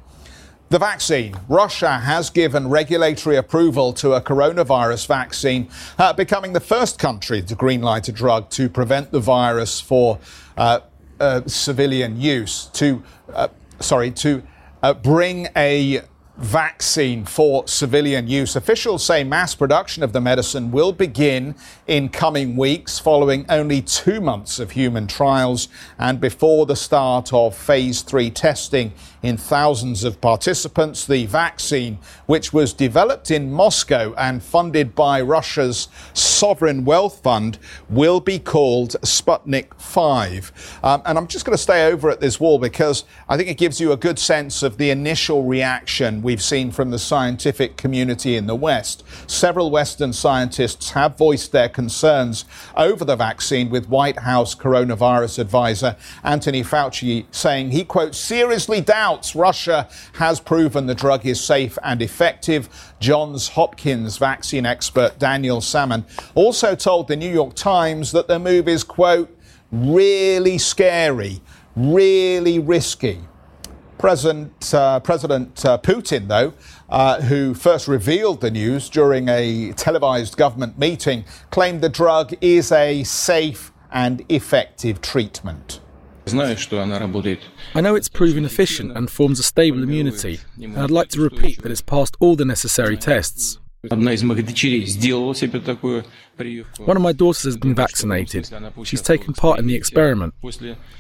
The 0.70 0.80
vaccine. 0.80 1.36
Russia 1.50 2.00
has 2.00 2.30
given 2.30 2.70
regulatory 2.70 3.36
approval 3.36 3.92
to 3.94 4.14
a 4.14 4.22
coronavirus 4.22 5.06
vaccine, 5.06 5.68
uh, 6.00 6.14
becoming 6.14 6.54
the 6.54 6.62
first 6.62 6.98
country 6.98 7.42
to 7.42 7.56
greenlight 7.58 8.08
a 8.08 8.14
drug 8.14 8.50
to 8.52 8.70
prevent 8.70 9.12
the 9.12 9.20
virus 9.20 9.82
for 9.82 10.18
uh, 10.56 10.80
uh, 11.20 11.42
civilian 11.46 12.22
use. 12.22 12.70
To 12.74 13.04
uh, 13.34 13.50
sorry, 13.82 14.12
to 14.12 14.44
uh, 14.82 14.94
bring 14.94 15.50
a 15.58 16.02
vaccine 16.38 17.26
for 17.26 17.68
civilian 17.68 18.28
use. 18.28 18.56
Officials 18.56 19.04
say 19.04 19.24
mass 19.24 19.54
production 19.54 20.02
of 20.02 20.14
the 20.14 20.22
medicine 20.22 20.72
will 20.72 20.92
begin 20.92 21.56
in 21.88 22.10
coming 22.10 22.56
weeks 22.56 22.98
following 22.98 23.46
only 23.50 23.82
two 23.82 24.22
months 24.22 24.60
of 24.60 24.72
human 24.72 25.08
trials 25.08 25.68
and 26.00 26.20
before 26.20 26.66
the 26.66 26.76
start 26.76 27.34
of 27.34 27.56
phase 27.56 28.02
three 28.02 28.30
testing 28.30 28.92
in 29.24 29.38
thousands 29.38 30.04
of 30.04 30.20
participants. 30.22 31.06
The 31.06 31.26
vaccine, 31.26 32.00
which 32.26 32.52
was 32.52 32.74
developed 32.74 33.32
in 33.32 33.52
Moscow 33.52 34.14
and 34.18 34.42
funded 34.42 34.96
by 34.96 35.22
Russia's 35.22 35.88
sovereign 36.14 36.86
wealth 36.86 37.22
fund, 37.22 37.60
will 37.90 38.20
be 38.20 38.40
called 38.40 38.96
Sputnik 39.02 39.74
5. 39.80 40.80
Um, 40.84 41.02
and 41.06 41.18
I'm 41.18 41.28
just 41.28 41.46
going 41.46 41.56
to 41.56 41.62
stay 41.62 41.88
over 41.88 42.10
at 42.10 42.20
this 42.20 42.40
wall 42.40 42.58
because 42.60 43.04
I 43.30 43.38
think 43.38 43.50
it 43.50 43.58
gives 43.58 43.80
you 43.80 43.92
a 43.92 43.98
good 43.98 44.20
sense 44.20 44.64
of 44.64 44.78
the 44.78 44.90
initial 44.90 45.44
reaction 45.44 46.22
we've 46.22 46.42
seen 46.42 46.72
from 46.72 46.92
the 46.92 47.00
scientific 47.00 47.78
community 47.78 48.36
in 48.36 48.48
the 48.48 48.56
West. 48.56 49.04
Several 49.28 49.70
Western 49.70 50.14
scientists 50.14 50.92
have 50.92 51.18
voiced 51.18 51.52
their 51.52 51.70
concerns 51.70 52.46
over 52.76 53.06
the 53.06 53.16
vaccine, 53.16 53.70
with 53.70 53.90
White 53.90 54.20
House 54.20 54.56
coronavirus 54.56 55.40
advisor 55.40 55.96
Anthony 56.24 56.64
Fauci 56.64 57.26
saying 57.32 57.72
he, 57.72 57.84
quote, 57.84 58.16
seriously 58.16 58.82
doubts 58.82 59.11
Russia 59.36 59.88
has 60.14 60.40
proven 60.40 60.86
the 60.86 60.96
drug 60.96 61.26
is 61.26 61.42
safe 61.42 61.78
and 61.84 62.02
effective. 62.02 62.70
Johns 63.00 63.50
Hopkins 63.50 64.18
vaccine 64.18 64.66
expert 64.66 65.20
Daniel 65.20 65.62
Salmon 65.62 66.06
also 66.34 66.76
told 66.76 67.08
the 67.08 67.16
New 67.16 67.32
York 67.32 67.56
Times 67.56 68.12
that 68.14 68.28
the 68.28 68.40
move 68.40 68.68
is, 68.68 68.84
quote, 68.84 69.30
really 69.72 70.58
scary, 70.58 71.42
really 71.76 72.60
risky. 72.60 73.20
President, 73.98 74.74
uh, 74.74 75.00
President 75.02 75.64
uh, 75.64 75.78
Putin, 75.78 76.28
though, 76.28 76.54
uh, 76.90 77.22
who 77.22 77.54
first 77.54 77.88
revealed 77.88 78.42
the 78.42 78.50
news 78.50 78.90
during 78.90 79.30
a 79.30 79.74
televised 79.74 80.38
government 80.38 80.80
meeting, 80.80 81.24
claimed 81.52 81.82
the 81.82 81.90
drug 81.90 82.34
is 82.42 82.72
a 82.72 83.04
safe 83.04 83.72
and 83.92 84.26
effective 84.30 85.02
treatment. 85.02 85.81
I 87.76 87.82
know 87.82 87.96
it's 87.96 88.10
proven 88.10 88.46
efficient 88.46 88.96
and 88.96 89.10
forms 89.10 89.40
a 89.40 89.44
stable 89.44 89.84
immunity, 89.84 90.40
and 90.62 90.78
I'd 90.78 90.92
like 90.92 91.10
to 91.10 91.22
repeat 91.22 91.62
that 91.64 91.72
it's 91.72 91.82
passed 91.82 92.16
all 92.20 92.36
the 92.36 92.46
necessary 92.46 92.98
tests. 92.98 93.58
One 93.90 94.08
of 96.98 97.02
my 97.02 97.14
daughters 97.14 97.44
has 97.44 97.58
been 97.58 97.74
vaccinated. 97.74 98.48
She's 98.84 99.02
taken 99.02 99.34
part 99.34 99.58
in 99.58 99.66
the 99.66 99.74
experiment. 99.74 100.36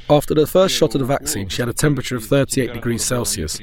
After 0.09 0.33
the 0.33 0.47
first 0.47 0.75
shot 0.75 0.95
of 0.95 0.99
the 0.99 1.05
vaccine, 1.05 1.47
she 1.47 1.61
had 1.61 1.69
a 1.69 1.73
temperature 1.73 2.15
of 2.15 2.25
38 2.25 2.73
degrees 2.73 3.05
Celsius. 3.05 3.59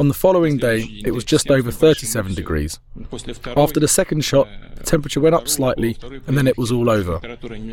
On 0.00 0.08
the 0.08 0.14
following 0.14 0.56
day, 0.56 0.80
it 1.04 1.12
was 1.12 1.22
just 1.22 1.48
over 1.48 1.70
37 1.70 2.34
degrees. 2.34 2.80
After 3.56 3.78
the 3.78 3.86
second 3.86 4.24
shot, 4.24 4.48
the 4.74 4.82
temperature 4.82 5.20
went 5.20 5.36
up 5.36 5.46
slightly, 5.46 5.96
and 6.26 6.36
then 6.36 6.48
it 6.48 6.58
was 6.58 6.72
all 6.72 6.90
over. 6.90 7.20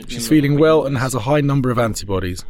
She's 0.07 0.27
feeling 0.27 0.59
well 0.59 0.85
and 0.85 0.99
has 0.99 1.15
a 1.15 1.21
high 1.21 1.41
number 1.41 1.71
of 1.71 1.79
antibodies 1.79 2.45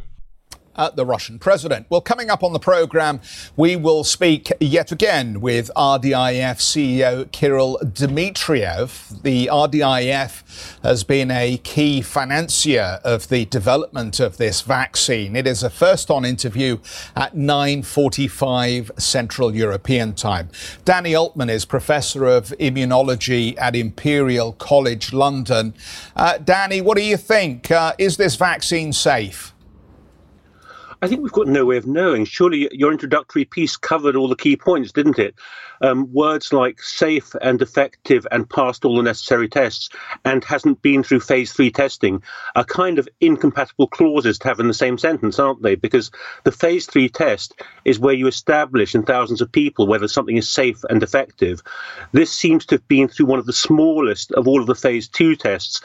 at 0.78 0.96
the 0.96 1.04
Russian 1.04 1.38
president. 1.38 1.86
Well, 1.90 2.00
coming 2.00 2.30
up 2.30 2.42
on 2.42 2.52
the 2.52 2.58
program, 2.58 3.20
we 3.56 3.76
will 3.76 4.04
speak 4.04 4.52
yet 4.60 4.92
again 4.92 5.40
with 5.40 5.70
RDIF 5.76 6.58
CEO 6.60 7.30
Kirill 7.32 7.78
Dmitriev. 7.82 9.22
The 9.22 9.50
RDIF 9.52 10.78
has 10.82 11.04
been 11.04 11.30
a 11.30 11.58
key 11.58 12.00
financier 12.00 13.00
of 13.04 13.28
the 13.28 13.44
development 13.46 14.20
of 14.20 14.36
this 14.36 14.62
vaccine. 14.62 15.34
It 15.34 15.46
is 15.46 15.62
a 15.62 15.70
first 15.70 16.10
on 16.10 16.24
interview 16.24 16.78
at 17.16 17.34
9:45 17.34 18.90
Central 18.98 19.54
European 19.54 20.14
Time. 20.14 20.48
Danny 20.84 21.12
Altmann 21.12 21.50
is 21.50 21.64
professor 21.64 22.26
of 22.26 22.54
immunology 22.60 23.56
at 23.58 23.74
Imperial 23.74 24.52
College 24.52 25.12
London. 25.12 25.74
Uh, 26.14 26.38
Danny, 26.38 26.80
what 26.80 26.96
do 26.96 27.02
you 27.02 27.16
think? 27.16 27.70
Uh, 27.70 27.92
is 27.98 28.16
this 28.16 28.36
vaccine 28.36 28.92
safe? 28.92 29.52
I 31.00 31.06
think 31.06 31.22
we've 31.22 31.32
got 31.32 31.46
no 31.46 31.64
way 31.64 31.76
of 31.76 31.86
knowing. 31.86 32.24
Surely 32.24 32.68
your 32.72 32.90
introductory 32.90 33.44
piece 33.44 33.76
covered 33.76 34.16
all 34.16 34.28
the 34.28 34.36
key 34.36 34.56
points, 34.56 34.92
didn't 34.92 35.18
it? 35.18 35.36
Um, 35.80 36.12
words 36.12 36.52
like 36.52 36.82
safe 36.82 37.34
and 37.40 37.60
effective 37.62 38.26
and 38.30 38.48
passed 38.48 38.84
all 38.84 38.96
the 38.96 39.02
necessary 39.02 39.48
tests 39.48 39.88
and 40.24 40.44
hasn't 40.44 40.82
been 40.82 41.02
through 41.02 41.20
phase 41.20 41.52
three 41.52 41.70
testing 41.70 42.22
are 42.56 42.64
kind 42.64 42.98
of 42.98 43.08
incompatible 43.20 43.86
clauses 43.88 44.38
to 44.38 44.48
have 44.48 44.60
in 44.60 44.68
the 44.68 44.74
same 44.74 44.98
sentence, 44.98 45.38
aren't 45.38 45.62
they? 45.62 45.74
Because 45.74 46.10
the 46.44 46.52
phase 46.52 46.86
three 46.86 47.08
test 47.08 47.60
is 47.84 47.98
where 47.98 48.14
you 48.14 48.26
establish 48.26 48.94
in 48.94 49.02
thousands 49.02 49.40
of 49.40 49.52
people 49.52 49.86
whether 49.86 50.08
something 50.08 50.36
is 50.36 50.48
safe 50.48 50.82
and 50.90 51.02
effective. 51.02 51.62
This 52.12 52.32
seems 52.32 52.66
to 52.66 52.76
have 52.76 52.88
been 52.88 53.08
through 53.08 53.26
one 53.26 53.38
of 53.38 53.46
the 53.46 53.52
smallest 53.52 54.32
of 54.32 54.48
all 54.48 54.60
of 54.60 54.66
the 54.66 54.74
phase 54.74 55.08
two 55.08 55.36
tests 55.36 55.80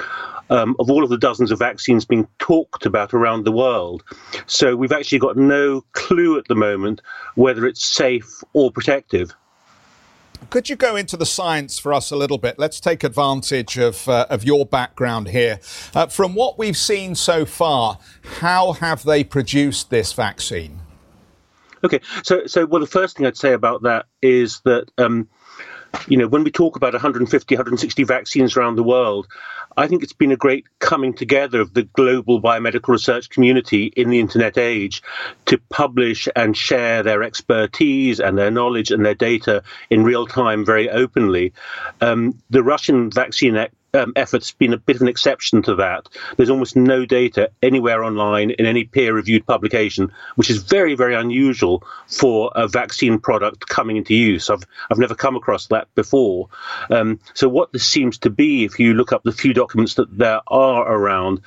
um, 0.50 0.76
of 0.80 0.90
all 0.90 1.04
of 1.04 1.10
the 1.10 1.18
dozens 1.18 1.52
of 1.52 1.60
vaccines 1.60 2.06
being 2.06 2.28
talked 2.40 2.86
about 2.86 3.14
around 3.14 3.44
the 3.44 3.52
world. 3.52 4.04
So 4.46 4.76
we've 4.76 4.92
actually 4.92 5.20
got 5.20 5.38
no 5.38 5.84
clue 5.94 6.38
at 6.38 6.48
the 6.48 6.56
moment 6.56 7.02
whether 7.36 7.66
it's 7.66 7.86
safe 7.86 8.44
or 8.54 8.72
protective. 8.72 9.36
Could 10.50 10.70
you 10.70 10.76
go 10.76 10.96
into 10.96 11.18
the 11.18 11.26
science 11.26 11.80
for 11.80 11.94
us 11.94 12.12
a 12.12 12.16
little 12.16 12.38
bit? 12.38 12.60
Let's 12.60 12.80
take 12.80 13.04
advantage 13.04 13.78
of, 13.78 14.08
uh, 14.08 14.28
of 14.30 14.44
your 14.44 14.66
background 14.66 15.30
here. 15.30 15.60
Uh, 15.94 16.08
from 16.08 16.36
what 16.36 16.58
we've 16.58 16.78
seen 16.78 17.16
so 17.16 17.46
far, 17.46 18.00
how 18.40 18.74
have 18.74 19.04
they 19.04 19.24
produced 19.24 19.90
this 19.90 20.14
vaccine? 20.14 20.80
Okay, 21.84 22.00
so 22.24 22.46
so 22.48 22.66
well, 22.66 22.80
the 22.80 22.88
first 22.88 23.18
thing 23.18 23.26
I'd 23.26 23.36
say 23.36 23.52
about 23.52 23.84
that 23.84 24.06
is 24.22 24.62
that 24.64 24.90
um, 24.98 25.28
you 26.08 26.18
know 26.18 26.28
when 26.28 26.44
we 26.44 26.52
talk 26.52 26.76
about 26.76 26.94
150, 26.94 27.56
160 27.56 28.04
vaccines 28.04 28.58
around 28.58 28.76
the 28.76 28.84
world, 28.84 29.28
I 29.76 29.88
think 29.88 30.04
it's 30.04 30.14
been 30.14 30.32
a 30.32 30.38
great 30.38 30.66
coming 30.80 31.14
together 31.14 31.60
of 31.60 31.74
the 31.74 31.84
global 31.84 32.42
biomedical 32.42 32.90
research 32.90 33.30
community 33.30 33.86
in 33.86 34.10
the 34.10 34.20
internet 34.20 34.58
age 34.58 35.02
to 35.46 35.58
publish 35.70 36.28
and 36.36 36.56
share 36.56 37.04
their 37.04 37.24
expertise 37.24 38.20
and 38.20 38.38
their 38.38 38.52
knowledge 38.52 38.92
and 38.92 39.06
their 39.06 39.16
data 39.16 39.64
in 39.90 40.04
real 40.04 40.28
time 40.28 40.66
very 40.66 40.90
openly. 40.90 41.54
Um, 42.02 42.40
the 42.50 42.64
Russian 42.64 43.10
vaccine 43.10 43.56
um, 43.94 44.14
effort's 44.16 44.52
been 44.52 44.74
a 44.74 44.78
bit 44.78 44.96
of 44.96 45.02
an 45.04 45.08
exception 45.08 45.62
to 45.64 45.76
that. 45.76 46.10
There's 46.36 46.50
almost 46.50 46.76
no 46.76 47.06
data 47.06 47.52
anywhere 47.62 48.04
online 48.04 48.52
in 48.52 48.66
any 48.66 48.86
peer 48.86 49.14
reviewed 49.14 49.46
publication, 49.46 50.12
which 50.36 50.50
is 50.50 50.64
very, 50.64 50.96
very 50.96 51.16
unusual 51.16 51.84
for 52.08 52.52
a 52.56 52.68
vaccine 52.68 53.20
product 53.20 53.68
coming 53.68 53.98
into 53.98 54.16
use. 54.16 54.50
I've, 54.50 54.64
I've 54.90 54.98
never 54.98 55.14
come 55.14 55.36
across 55.36 55.68
that 55.68 55.94
before. 55.94 56.50
Um, 56.90 57.20
so, 57.36 57.48
what 57.48 57.72
this 57.72 57.86
seems 57.86 58.18
to 58.20 58.30
be, 58.30 58.64
if 58.64 58.80
you 58.80 58.94
look 58.96 59.14
up 59.14 59.24
the 59.24 59.32
few 59.32 59.54
documents 59.54 59.96
that 59.96 60.18
there 60.18 60.42
are 60.48 60.92
around, 60.92 61.42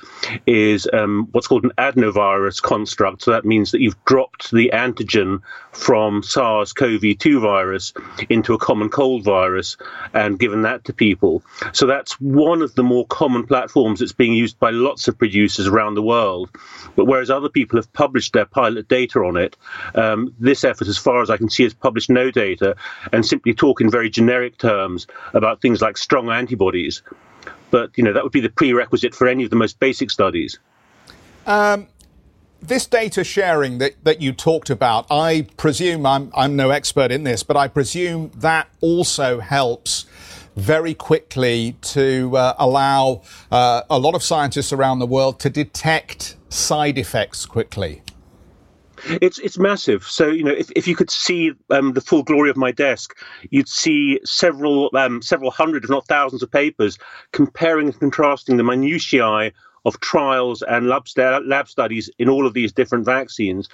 is 0.45 0.87
um, 0.93 1.27
what's 1.31 1.47
called 1.47 1.65
an 1.65 1.73
adenovirus 1.77 2.61
construct. 2.61 3.23
So, 3.23 3.31
that 3.31 3.45
means 3.45 3.71
that 3.71 3.81
you've 3.81 4.03
dropped 4.05 4.51
the 4.51 4.71
antigen 4.73 5.41
from 5.71 6.23
SARS 6.23 6.73
CoV 6.73 7.17
2 7.19 7.39
virus 7.41 7.93
into 8.29 8.53
a 8.53 8.57
common 8.57 8.89
cold 8.89 9.23
virus 9.23 9.77
and 10.13 10.39
given 10.39 10.61
that 10.61 10.85
to 10.85 10.93
people. 10.93 11.43
So, 11.73 11.85
that's 11.87 12.19
one 12.37 12.61
of 12.61 12.75
the 12.75 12.83
more 12.83 13.05
common 13.07 13.45
platforms 13.45 13.99
that's 13.99 14.11
being 14.11 14.33
used 14.33 14.59
by 14.59 14.69
lots 14.69 15.07
of 15.07 15.17
producers 15.17 15.65
around 15.65 15.95
the 15.95 16.03
world. 16.03 16.49
But 16.95 17.05
whereas 17.05 17.31
other 17.31 17.49
people 17.49 17.79
have 17.79 17.91
published 17.93 18.33
their 18.33 18.45
pilot 18.45 18.87
data 18.87 19.19
on 19.19 19.37
it, 19.37 19.57
um, 19.95 20.33
this 20.39 20.63
effort, 20.63 20.87
as 20.87 20.99
far 20.99 21.21
as 21.21 21.31
I 21.31 21.37
can 21.37 21.49
see, 21.49 21.63
has 21.63 21.73
published 21.73 22.11
no 22.11 22.29
data 22.29 22.75
and 23.11 23.25
simply 23.25 23.53
talk 23.55 23.81
in 23.81 23.89
very 23.89 24.09
generic 24.09 24.59
terms 24.59 25.07
about 25.33 25.61
things 25.61 25.81
like 25.81 25.97
strong 25.97 26.29
antibodies. 26.29 27.01
But 27.71 27.97
you 27.97 28.03
know 28.03 28.13
that 28.13 28.23
would 28.23 28.31
be 28.31 28.41
the 28.41 28.49
prerequisite 28.49 29.15
for 29.15 29.27
any 29.27 29.43
of 29.43 29.49
the 29.49 29.55
most 29.55 29.79
basic 29.79 30.11
studies. 30.11 30.59
Um, 31.47 31.87
this 32.61 32.85
data 32.85 33.23
sharing 33.23 33.77
that, 33.79 33.95
that 34.03 34.21
you 34.21 34.31
talked 34.31 34.69
about, 34.69 35.07
I 35.09 35.47
presume 35.57 36.05
I'm, 36.05 36.31
I'm 36.35 36.55
no 36.55 36.69
expert 36.69 37.11
in 37.11 37.23
this, 37.23 37.43
but 37.43 37.55
I 37.55 37.67
presume 37.67 38.31
that 38.35 38.67
also 38.81 39.39
helps 39.39 40.05
very 40.57 40.93
quickly 40.93 41.77
to 41.81 42.35
uh, 42.35 42.55
allow 42.57 43.21
uh, 43.51 43.83
a 43.89 43.99
lot 43.99 44.15
of 44.15 44.23
scientists 44.23 44.73
around 44.73 44.99
the 44.99 45.05
world 45.05 45.39
to 45.39 45.49
detect 45.49 46.35
side 46.49 46.97
effects 46.97 47.45
quickly. 47.45 48.01
It's 49.05 49.37
it's 49.37 49.59
massive. 49.59 50.03
So 50.03 50.27
you 50.27 50.43
know, 50.43 50.51
if, 50.51 50.71
if 50.75 50.87
you 50.87 50.95
could 50.95 51.11
see 51.11 51.51
um, 51.69 51.93
the 51.93 52.01
full 52.01 52.23
glory 52.23 52.49
of 52.49 52.57
my 52.57 52.71
desk, 52.71 53.15
you'd 53.51 53.69
see 53.69 54.19
several 54.25 54.89
um, 54.95 55.21
several 55.21 55.51
hundred, 55.51 55.83
if 55.83 55.89
not 55.89 56.07
thousands, 56.07 56.41
of 56.41 56.51
papers 56.51 56.97
comparing 57.31 57.87
and 57.87 57.99
contrasting 57.99 58.57
the 58.57 58.63
minutiae 58.63 59.51
of 59.87 59.99
trials 60.01 60.61
and 60.63 60.87
lab, 60.87 61.05
lab 61.45 61.67
studies 61.67 62.09
in 62.19 62.27
all 62.27 62.45
of 62.45 62.53
these 62.53 62.73
different 62.73 63.05
vaccines. 63.05 63.69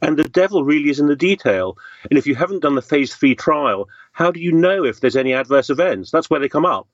And 0.00 0.16
the 0.16 0.24
devil 0.24 0.64
really 0.64 0.88
is 0.88 0.98
in 0.98 1.06
the 1.06 1.14
detail. 1.30 1.76
And 2.10 2.18
if 2.18 2.26
you 2.26 2.34
haven't 2.34 2.60
done 2.60 2.74
the 2.74 2.82
phase 2.82 3.14
three 3.14 3.34
trial, 3.34 3.86
how 4.12 4.30
do 4.30 4.40
you 4.40 4.50
know 4.50 4.82
if 4.82 5.00
there's 5.00 5.14
any 5.14 5.34
adverse 5.34 5.68
events? 5.68 6.10
That's 6.10 6.30
where 6.30 6.40
they 6.40 6.48
come 6.48 6.64
up. 6.64 6.88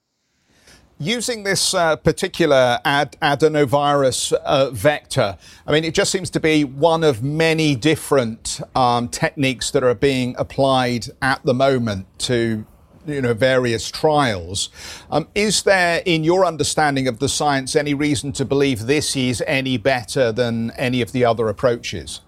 Using 0.97 1.43
this 1.43 1.73
uh, 1.73 1.95
particular 1.95 2.79
ad- 2.85 3.17
adenovirus 3.21 4.33
uh, 4.33 4.71
vector, 4.71 5.37
I 5.65 5.71
mean, 5.71 5.83
it 5.83 5.93
just 5.93 6.11
seems 6.11 6.29
to 6.31 6.39
be 6.39 6.63
one 6.63 7.03
of 7.03 7.23
many 7.23 7.75
different 7.75 8.61
um, 8.75 9.07
techniques 9.09 9.71
that 9.71 9.83
are 9.83 9.95
being 9.95 10.35
applied 10.37 11.07
at 11.21 11.43
the 11.45 11.53
moment 11.53 12.07
to 12.19 12.65
you 13.05 13.21
know 13.21 13.33
various 13.33 13.89
trials. 13.89 14.69
Um, 15.11 15.27
is 15.35 15.63
there, 15.63 16.01
in 16.05 16.23
your 16.23 16.45
understanding 16.45 17.07
of 17.07 17.19
the 17.19 17.29
science, 17.29 17.75
any 17.75 17.93
reason 17.93 18.31
to 18.33 18.45
believe 18.45 18.85
this 18.85 19.15
is 19.15 19.43
any 19.47 19.77
better 19.77 20.31
than 20.31 20.71
any 20.71 21.01
of 21.01 21.11
the 21.11 21.25
other 21.25 21.47
approaches? 21.47 22.21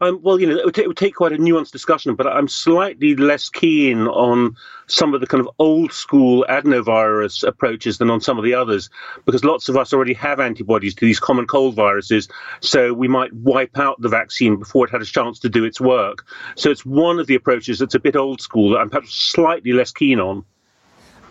Um, 0.00 0.20
well, 0.22 0.40
you 0.40 0.46
know, 0.46 0.56
it 0.56 0.64
would, 0.64 0.78
it 0.78 0.88
would, 0.88 0.96
take 0.96 1.14
quite 1.14 1.32
a 1.32 1.36
nuanced 1.36 1.72
discussion, 1.72 2.14
but 2.14 2.26
I'm 2.26 2.48
slightly 2.48 3.16
less 3.16 3.48
keen 3.48 4.06
on 4.06 4.56
some 4.86 5.14
of 5.14 5.20
the 5.20 5.26
kind 5.26 5.40
of 5.40 5.48
old 5.58 5.92
school 5.92 6.44
adenovirus 6.48 7.46
approaches 7.46 7.98
than 7.98 8.10
on 8.10 8.20
some 8.20 8.38
of 8.38 8.44
the 8.44 8.54
others, 8.54 8.88
because 9.24 9.44
lots 9.44 9.68
of 9.68 9.76
us 9.76 9.92
already 9.92 10.14
have 10.14 10.40
antibodies 10.40 10.94
to 10.94 11.04
these 11.04 11.20
common 11.20 11.46
cold 11.46 11.74
viruses, 11.74 12.28
so 12.60 12.92
we 12.92 13.08
might 13.08 13.32
wipe 13.32 13.78
out 13.78 14.00
the 14.00 14.08
vaccine 14.08 14.56
before 14.56 14.86
it 14.86 14.90
had 14.90 15.02
a 15.02 15.06
chance 15.06 15.38
to 15.40 15.48
do 15.48 15.64
its 15.64 15.80
work. 15.80 16.24
So 16.54 16.70
it's 16.70 16.86
one 16.86 17.18
of 17.18 17.26
the 17.26 17.34
approaches 17.34 17.78
that's 17.78 17.94
a 17.94 18.00
bit 18.00 18.16
old 18.16 18.40
school 18.40 18.70
that 18.70 18.78
I'm 18.78 18.90
perhaps 18.90 19.14
slightly 19.14 19.72
less 19.72 19.92
keen 19.92 20.20
on. 20.20 20.44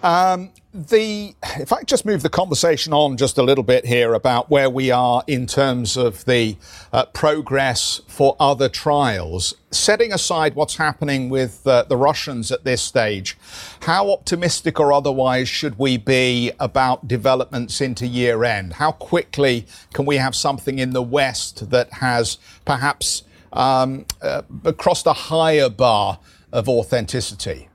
Um, 0.05 0.51
the 0.71 1.33
if 1.57 1.73
I 1.73 1.81
just 1.81 2.05
move 2.05 2.21
the 2.21 2.29
conversation 2.29 2.93
on 2.93 3.17
just 3.17 3.39
a 3.39 3.41
little 3.41 3.63
bit 3.63 3.87
here 3.87 4.13
about 4.13 4.51
where 4.51 4.69
we 4.69 4.91
are 4.91 5.23
in 5.25 5.47
terms 5.47 5.97
of 5.97 6.23
the 6.25 6.57
uh, 6.93 7.05
progress 7.05 8.01
for 8.07 8.35
other 8.39 8.69
trials, 8.69 9.55
setting 9.71 10.13
aside 10.13 10.53
what's 10.53 10.75
happening 10.75 11.31
with 11.31 11.65
uh, 11.65 11.85
the 11.89 11.97
Russians 11.97 12.51
at 12.51 12.63
this 12.63 12.83
stage, 12.83 13.35
how 13.81 14.11
optimistic 14.11 14.79
or 14.79 14.93
otherwise 14.93 15.49
should 15.49 15.79
we 15.79 15.97
be 15.97 16.51
about 16.59 17.07
developments 17.07 17.81
into 17.81 18.05
year 18.05 18.43
end? 18.43 18.73
How 18.73 18.91
quickly 18.91 19.65
can 19.91 20.05
we 20.05 20.17
have 20.17 20.35
something 20.35 20.77
in 20.77 20.91
the 20.91 21.01
West 21.01 21.71
that 21.71 21.93
has 21.93 22.37
perhaps 22.63 23.23
um, 23.53 24.05
uh, 24.21 24.43
crossed 24.77 25.07
a 25.07 25.13
higher 25.13 25.67
bar 25.67 26.19
of 26.51 26.69
authenticity? 26.69 27.69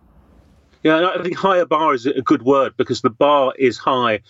Yeah, 0.82 1.12
I 1.14 1.22
think 1.22 1.36
higher 1.36 1.66
bar 1.66 1.94
is 1.94 2.06
a 2.06 2.22
good 2.22 2.42
word 2.42 2.74
because 2.76 3.02
the 3.02 3.10
bar 3.10 3.52
is 3.58 3.76
high 3.76 4.20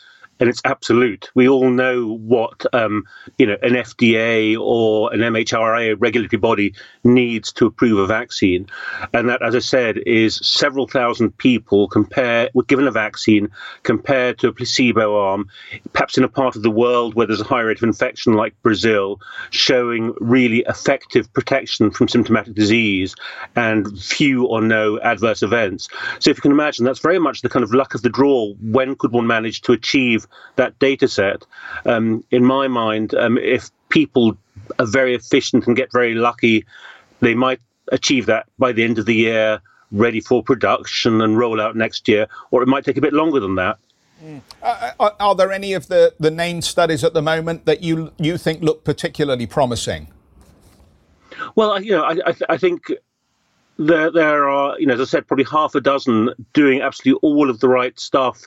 and 0.40 0.48
it's 0.48 0.62
absolute. 0.64 1.30
We 1.34 1.48
all 1.48 1.70
know 1.70 2.16
what 2.16 2.64
um, 2.74 3.04
you 3.38 3.46
know 3.46 3.56
an 3.62 3.74
FDA 3.74 4.58
or 4.58 5.12
an 5.12 5.20
MHRA 5.20 5.96
regulatory 5.98 6.40
body 6.40 6.74
needs 7.04 7.52
to 7.52 7.66
approve 7.66 7.98
a 7.98 8.06
vaccine, 8.06 8.66
and 9.12 9.28
that, 9.28 9.42
as 9.42 9.54
I 9.54 9.60
said, 9.60 9.98
is 10.06 10.36
several 10.36 10.88
thousand 10.88 11.36
people 11.36 11.88
compare 11.88 12.48
were 12.54 12.64
given 12.64 12.88
a 12.88 12.90
vaccine 12.90 13.48
compared 13.82 14.38
to 14.38 14.48
a 14.48 14.52
placebo 14.52 15.18
arm, 15.20 15.48
perhaps 15.92 16.16
in 16.16 16.24
a 16.24 16.28
part 16.28 16.56
of 16.56 16.62
the 16.62 16.70
world 16.70 17.14
where 17.14 17.26
there's 17.26 17.40
a 17.40 17.44
high 17.44 17.60
rate 17.60 17.76
of 17.76 17.82
infection 17.82 18.32
like 18.32 18.54
Brazil, 18.62 19.20
showing 19.50 20.14
really 20.20 20.64
effective 20.66 21.32
protection 21.34 21.90
from 21.90 22.08
symptomatic 22.08 22.54
disease 22.54 23.14
and 23.56 23.98
few 24.00 24.46
or 24.46 24.62
no 24.62 24.98
adverse 25.00 25.42
events. 25.42 25.88
So 26.18 26.30
if 26.30 26.38
you 26.38 26.42
can 26.42 26.52
imagine, 26.52 26.84
that's 26.84 27.00
very 27.00 27.18
much 27.18 27.42
the 27.42 27.48
kind 27.48 27.62
of 27.62 27.74
luck 27.74 27.94
of 27.94 28.02
the 28.02 28.08
draw. 28.08 28.54
When 28.62 28.94
could 28.96 29.12
one 29.12 29.26
manage 29.26 29.60
to 29.62 29.72
achieve 29.72 30.26
that 30.56 30.78
data 30.78 31.08
set. 31.08 31.44
Um, 31.84 32.24
in 32.30 32.44
my 32.44 32.68
mind, 32.68 33.14
um, 33.14 33.38
if 33.38 33.70
people 33.88 34.36
are 34.78 34.86
very 34.86 35.14
efficient 35.14 35.66
and 35.66 35.76
get 35.76 35.92
very 35.92 36.14
lucky, 36.14 36.64
they 37.20 37.34
might 37.34 37.60
achieve 37.92 38.26
that 38.26 38.46
by 38.58 38.72
the 38.72 38.84
end 38.84 38.98
of 38.98 39.06
the 39.06 39.14
year, 39.14 39.60
ready 39.92 40.20
for 40.20 40.42
production 40.42 41.20
and 41.20 41.38
roll 41.38 41.60
out 41.60 41.76
next 41.76 42.08
year, 42.08 42.26
or 42.50 42.62
it 42.62 42.68
might 42.68 42.84
take 42.84 42.96
a 42.96 43.00
bit 43.00 43.12
longer 43.12 43.40
than 43.40 43.56
that. 43.56 43.78
Mm. 44.22 44.40
Uh, 44.62 44.90
are, 45.00 45.14
are, 45.18 45.34
there 45.34 45.50
any 45.50 45.72
of 45.72 45.88
the, 45.88 46.14
the 46.20 46.30
named 46.30 46.64
studies 46.64 47.02
at 47.02 47.14
the 47.14 47.22
moment 47.22 47.64
that 47.64 47.82
you 47.82 48.12
you 48.18 48.36
think 48.36 48.62
look 48.62 48.84
particularly 48.84 49.46
promising? 49.46 50.08
Well, 51.54 51.82
you 51.82 51.92
know, 51.92 52.04
I, 52.04 52.16
I, 52.26 52.34
I 52.50 52.56
think 52.58 52.92
there 53.86 54.10
there 54.10 54.48
are, 54.48 54.78
you 54.78 54.86
know, 54.86 54.94
as 54.94 55.00
I 55.00 55.04
said, 55.04 55.26
probably 55.26 55.44
half 55.44 55.74
a 55.74 55.80
dozen 55.80 56.30
doing 56.52 56.80
absolutely 56.82 57.28
all 57.28 57.50
of 57.50 57.60
the 57.60 57.68
right 57.68 57.98
stuff 57.98 58.46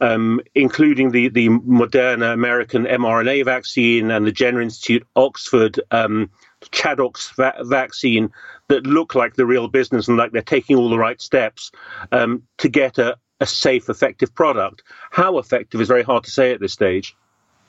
um, 0.00 0.40
including 0.54 1.10
the, 1.10 1.28
the 1.28 1.48
Moderna 1.48 2.32
American 2.32 2.84
mRNA 2.84 3.44
vaccine 3.44 4.10
and 4.10 4.26
the 4.26 4.32
Jenner 4.32 4.60
Institute 4.60 5.06
Oxford 5.16 5.80
um, 5.90 6.30
ChAdOx 6.62 7.34
va- 7.36 7.64
vaccine 7.64 8.30
that 8.68 8.86
look 8.86 9.14
like 9.14 9.34
the 9.34 9.46
real 9.46 9.68
business 9.68 10.08
and 10.08 10.16
like 10.16 10.32
they're 10.32 10.42
taking 10.42 10.76
all 10.76 10.88
the 10.88 10.98
right 10.98 11.20
steps 11.20 11.70
um, 12.12 12.42
to 12.58 12.68
get 12.68 12.98
a, 12.98 13.16
a 13.40 13.46
safe, 13.46 13.88
effective 13.88 14.34
product. 14.34 14.82
How 15.10 15.38
effective 15.38 15.80
is 15.80 15.88
very 15.88 16.02
hard 16.02 16.24
to 16.24 16.30
say 16.30 16.52
at 16.52 16.60
this 16.60 16.72
stage. 16.72 17.16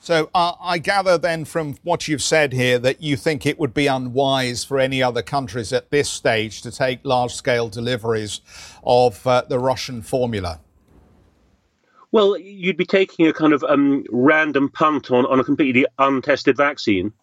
So 0.03 0.31
uh, 0.33 0.53
I 0.59 0.79
gather 0.79 1.19
then 1.19 1.45
from 1.45 1.75
what 1.83 2.07
you've 2.07 2.23
said 2.23 2.53
here 2.53 2.79
that 2.79 3.03
you 3.03 3.15
think 3.15 3.45
it 3.45 3.59
would 3.59 3.71
be 3.71 3.85
unwise 3.85 4.63
for 4.63 4.79
any 4.79 5.03
other 5.03 5.21
countries 5.21 5.71
at 5.71 5.91
this 5.91 6.09
stage 6.09 6.63
to 6.63 6.71
take 6.71 7.01
large 7.03 7.35
scale 7.35 7.69
deliveries 7.69 8.41
of 8.83 9.25
uh, 9.27 9.43
the 9.47 9.59
Russian 9.59 10.01
formula. 10.01 10.59
Well, 12.11 12.35
you'd 12.35 12.77
be 12.77 12.85
taking 12.85 13.27
a 13.27 13.33
kind 13.33 13.53
of 13.53 13.63
um, 13.63 14.03
random 14.09 14.69
punt 14.69 15.11
on, 15.11 15.27
on 15.27 15.39
a 15.39 15.43
completely 15.43 15.85
untested 15.99 16.57
vaccine. 16.57 17.13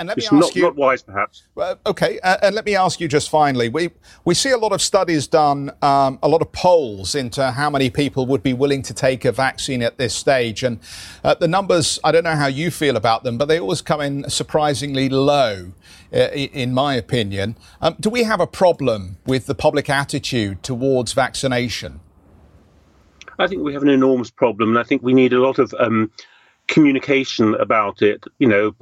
And 0.00 0.08
let 0.08 0.16
it's 0.16 0.32
me 0.32 0.38
ask 0.38 0.46
not, 0.46 0.56
you, 0.56 0.62
not 0.62 0.76
wise, 0.76 1.02
perhaps. 1.02 1.42
Uh, 1.54 1.74
okay, 1.84 2.18
uh, 2.20 2.38
and 2.42 2.54
let 2.54 2.64
me 2.64 2.74
ask 2.74 3.02
you 3.02 3.06
just 3.06 3.28
finally. 3.28 3.68
We 3.68 3.90
we 4.24 4.32
see 4.32 4.48
a 4.48 4.56
lot 4.56 4.72
of 4.72 4.80
studies 4.80 5.26
done, 5.26 5.72
um, 5.82 6.18
a 6.22 6.28
lot 6.28 6.40
of 6.40 6.50
polls 6.52 7.14
into 7.14 7.50
how 7.50 7.68
many 7.68 7.90
people 7.90 8.24
would 8.24 8.42
be 8.42 8.54
willing 8.54 8.80
to 8.84 8.94
take 8.94 9.26
a 9.26 9.30
vaccine 9.32 9.82
at 9.82 9.98
this 9.98 10.14
stage, 10.14 10.62
and 10.62 10.80
uh, 11.22 11.34
the 11.34 11.46
numbers. 11.46 12.00
I 12.02 12.12
don't 12.12 12.24
know 12.24 12.34
how 12.34 12.46
you 12.46 12.70
feel 12.70 12.96
about 12.96 13.24
them, 13.24 13.36
but 13.36 13.48
they 13.48 13.60
always 13.60 13.82
come 13.82 14.00
in 14.00 14.30
surprisingly 14.30 15.10
low, 15.10 15.72
uh, 16.14 16.30
in 16.30 16.72
my 16.72 16.94
opinion. 16.94 17.56
Um, 17.82 17.96
do 18.00 18.08
we 18.08 18.22
have 18.22 18.40
a 18.40 18.46
problem 18.46 19.18
with 19.26 19.44
the 19.44 19.54
public 19.54 19.90
attitude 19.90 20.62
towards 20.62 21.12
vaccination? 21.12 22.00
I 23.38 23.46
think 23.46 23.62
we 23.62 23.74
have 23.74 23.82
an 23.82 23.90
enormous 23.90 24.30
problem, 24.30 24.70
and 24.70 24.78
I 24.78 24.82
think 24.82 25.02
we 25.02 25.12
need 25.12 25.34
a 25.34 25.40
lot 25.40 25.58
of 25.58 25.74
um, 25.78 26.10
communication 26.70 27.54
about 27.56 28.00
it. 28.00 28.24
You 28.38 28.48
know, 28.48 28.74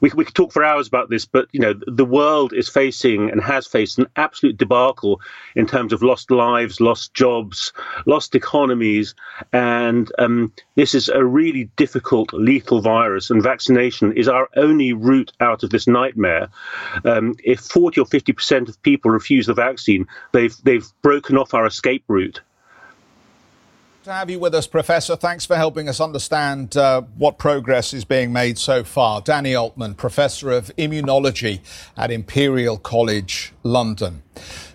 we, 0.00 0.10
we 0.16 0.24
could 0.24 0.34
talk 0.34 0.52
for 0.52 0.64
hours 0.64 0.88
about 0.88 1.10
this, 1.10 1.26
but 1.26 1.48
you 1.52 1.60
know, 1.60 1.74
the 1.86 2.04
world 2.04 2.52
is 2.54 2.68
facing 2.68 3.30
and 3.30 3.42
has 3.42 3.66
faced 3.66 3.98
an 3.98 4.06
absolute 4.16 4.56
debacle 4.56 5.20
in 5.54 5.66
terms 5.66 5.92
of 5.92 6.02
lost 6.02 6.30
lives, 6.30 6.80
lost 6.80 7.12
jobs, 7.14 7.72
lost 8.06 8.34
economies, 8.34 9.14
and 9.52 10.10
um, 10.18 10.52
this 10.74 10.94
is 10.94 11.08
a 11.10 11.24
really 11.24 11.64
difficult, 11.76 12.32
lethal 12.32 12.80
virus. 12.80 13.30
And 13.30 13.42
vaccination 13.42 14.16
is 14.16 14.28
our 14.28 14.48
only 14.56 14.94
route 14.94 15.32
out 15.40 15.62
of 15.62 15.70
this 15.70 15.86
nightmare. 15.86 16.48
Um, 17.04 17.36
if 17.44 17.60
40 17.60 18.00
or 18.00 18.06
50 18.06 18.32
percent 18.32 18.68
of 18.70 18.82
people 18.82 19.10
refuse 19.10 19.46
the 19.46 19.54
vaccine, 19.54 20.06
they've 20.32 20.56
they've 20.64 20.88
broken 21.02 21.36
off 21.36 21.52
our 21.52 21.66
escape 21.66 22.04
route 22.08 22.40
to 24.06 24.12
have 24.12 24.30
you 24.30 24.38
with 24.38 24.54
us, 24.54 24.68
Professor. 24.68 25.16
Thanks 25.16 25.44
for 25.44 25.56
helping 25.56 25.88
us 25.88 26.00
understand 26.00 26.76
uh, 26.76 27.02
what 27.16 27.38
progress 27.38 27.92
is 27.92 28.04
being 28.04 28.32
made 28.32 28.56
so 28.56 28.84
far. 28.84 29.20
Danny 29.20 29.52
Altmann, 29.52 29.96
Professor 29.96 30.52
of 30.52 30.70
Immunology 30.78 31.58
at 31.96 32.12
Imperial 32.12 32.78
College 32.78 33.52
London. 33.64 34.22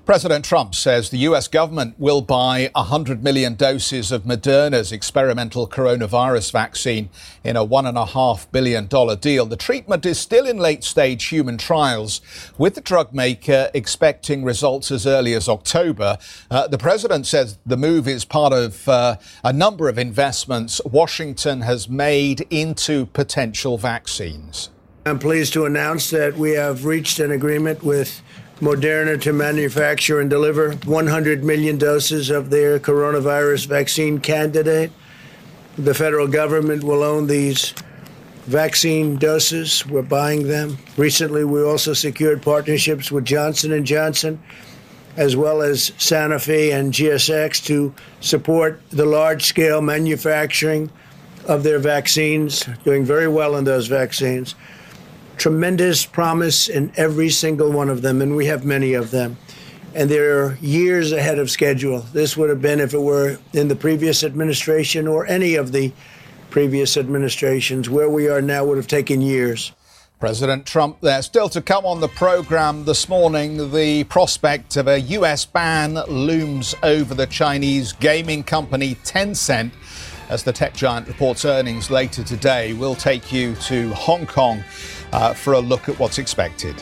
President 0.04 0.44
Trump 0.44 0.74
says 0.74 1.12
the 1.12 1.20
US 1.30 1.48
government 1.48 1.94
will 2.00 2.22
buy 2.22 2.72
100 2.74 3.24
million 3.24 3.54
doses 3.54 4.12
of 4.12 4.24
Moderna's 4.24 4.92
experimental 4.92 5.68
coronavirus 5.68 6.52
vaccine 6.52 7.10
in 7.44 7.56
a 7.56 7.64
$1.5 7.66 8.52
billion 8.52 8.88
deal. 8.88 9.46
The 9.46 9.56
treatment 9.56 10.04
is 10.08 10.20
still 10.20 10.48
in 10.48 10.58
late 10.58 10.84
stage 10.84 11.26
human 11.26 11.60
trials, 11.60 12.20
with 12.58 12.74
the 12.74 12.82
drug 12.82 13.14
maker 13.14 13.70
expecting 13.76 14.44
results 14.44 14.90
as 14.90 15.06
early 15.06 15.36
as 15.36 15.48
October. 15.48 16.18
Uh, 16.50 16.68
the 16.68 16.80
president 16.80 17.28
says 17.28 17.60
the 17.64 17.78
move 17.78 18.08
is 18.08 18.26
part 18.26 18.54
of 18.54 18.90
uh, 18.90 19.18
a 19.44 19.54
number 19.54 19.88
of 19.88 20.00
investments 20.00 20.82
Washington 20.84 21.62
has 21.62 21.88
made 21.88 22.42
into 22.50 23.06
potential 23.06 23.78
vaccines. 23.78 24.72
I'm 25.06 25.20
pleased 25.20 25.54
to 25.54 25.66
announce 25.66 26.10
that 26.12 26.38
we 26.38 26.52
have 26.52 26.86
reached 26.86 27.20
an 27.20 27.32
agreement 27.32 27.84
with 27.84 28.22
Moderna 28.62 29.20
to 29.22 29.34
manufacture 29.34 30.20
and 30.20 30.30
deliver 30.30 30.74
100 30.74 31.44
million 31.44 31.80
doses 31.80 32.30
of 32.30 32.52
their 32.52 32.78
coronavirus 32.78 33.66
vaccine 33.66 34.20
candidate. 34.20 34.92
The 35.80 35.96
federal 35.96 36.28
government 36.28 36.84
will 36.84 37.02
own 37.02 37.26
these 37.26 37.74
vaccine 38.46 39.18
doses. 39.18 39.84
We're 39.88 40.04
buying 40.04 40.48
them. 40.48 40.78
Recently, 40.96 41.44
we 41.44 41.64
also 41.64 41.94
secured 41.94 42.44
partnerships 42.44 43.12
with 43.12 43.26
Johnson 43.26 43.84
& 43.86 43.86
Johnson 43.86 44.40
as 45.18 45.36
well 45.36 45.64
as 45.64 45.90
Sanofi 45.98 46.72
and 46.72 46.94
GSK 46.94 47.66
to 47.66 47.94
support 48.20 48.80
the 48.92 49.06
large-scale 49.06 49.82
manufacturing 49.82 50.92
of 51.48 51.64
their 51.64 51.80
vaccines, 51.80 52.64
doing 52.84 53.04
very 53.04 53.28
well 53.28 53.56
in 53.56 53.64
those 53.64 53.88
vaccines 53.88 54.54
tremendous 55.42 56.06
promise 56.06 56.70
in 56.70 56.92
every 56.98 57.28
single 57.32 57.72
one 57.72 57.90
of 57.90 58.04
them, 58.04 58.22
and 58.22 58.36
we 58.36 58.46
have 58.46 58.64
many 58.64 58.94
of 58.94 59.10
them. 59.10 59.36
And 59.96 60.08
they're 60.08 60.54
years 60.62 61.12
ahead 61.12 61.40
of 61.40 61.50
schedule. 61.50 62.02
This 62.14 62.38
would 62.38 62.52
have 62.52 62.62
been 62.62 62.80
if 62.80 62.94
it 62.94 63.02
were 63.02 63.40
in 63.52 63.68
the 63.68 63.76
previous 63.76 64.24
administration 64.24 65.08
or 65.08 65.26
any 65.26 65.56
of 65.56 65.72
the 65.72 65.92
previous 66.52 66.96
administrations. 66.96 67.90
Where 67.90 68.08
we 68.08 68.30
are 68.30 68.40
now 68.40 68.66
would 68.66 68.78
have 68.78 68.86
taken 68.86 69.20
years. 69.20 69.72
President 70.20 70.68
Trump 70.68 71.02
there. 71.02 71.24
Still 71.24 71.50
to 71.50 71.62
come 71.62 71.88
on 71.88 72.02
the 72.02 72.08
program 72.08 72.86
this 72.86 73.10
morning, 73.10 73.72
the 73.72 74.04
prospect 74.04 74.78
of 74.78 74.88
a 74.88 75.00
US 75.00 75.44
ban 75.46 75.96
looms 76.08 76.76
over 76.84 77.16
the 77.16 77.26
Chinese 77.26 77.94
gaming 77.94 78.44
company 78.44 78.94
Tencent 79.04 79.72
as 80.30 80.44
the 80.44 80.54
tech 80.54 80.76
giant 80.76 81.08
reports 81.08 81.44
earnings 81.44 81.90
later 81.90 82.24
today. 82.24 82.74
We'll 82.74 82.96
take 82.96 83.34
you 83.34 83.56
to 83.56 83.92
Hong 83.96 84.28
Kong 84.28 84.64
uh, 85.14 85.34
for 85.34 85.54
a 85.54 85.60
look 85.60 85.90
at 85.90 85.98
what's 86.00 86.18
expected. 86.18 86.82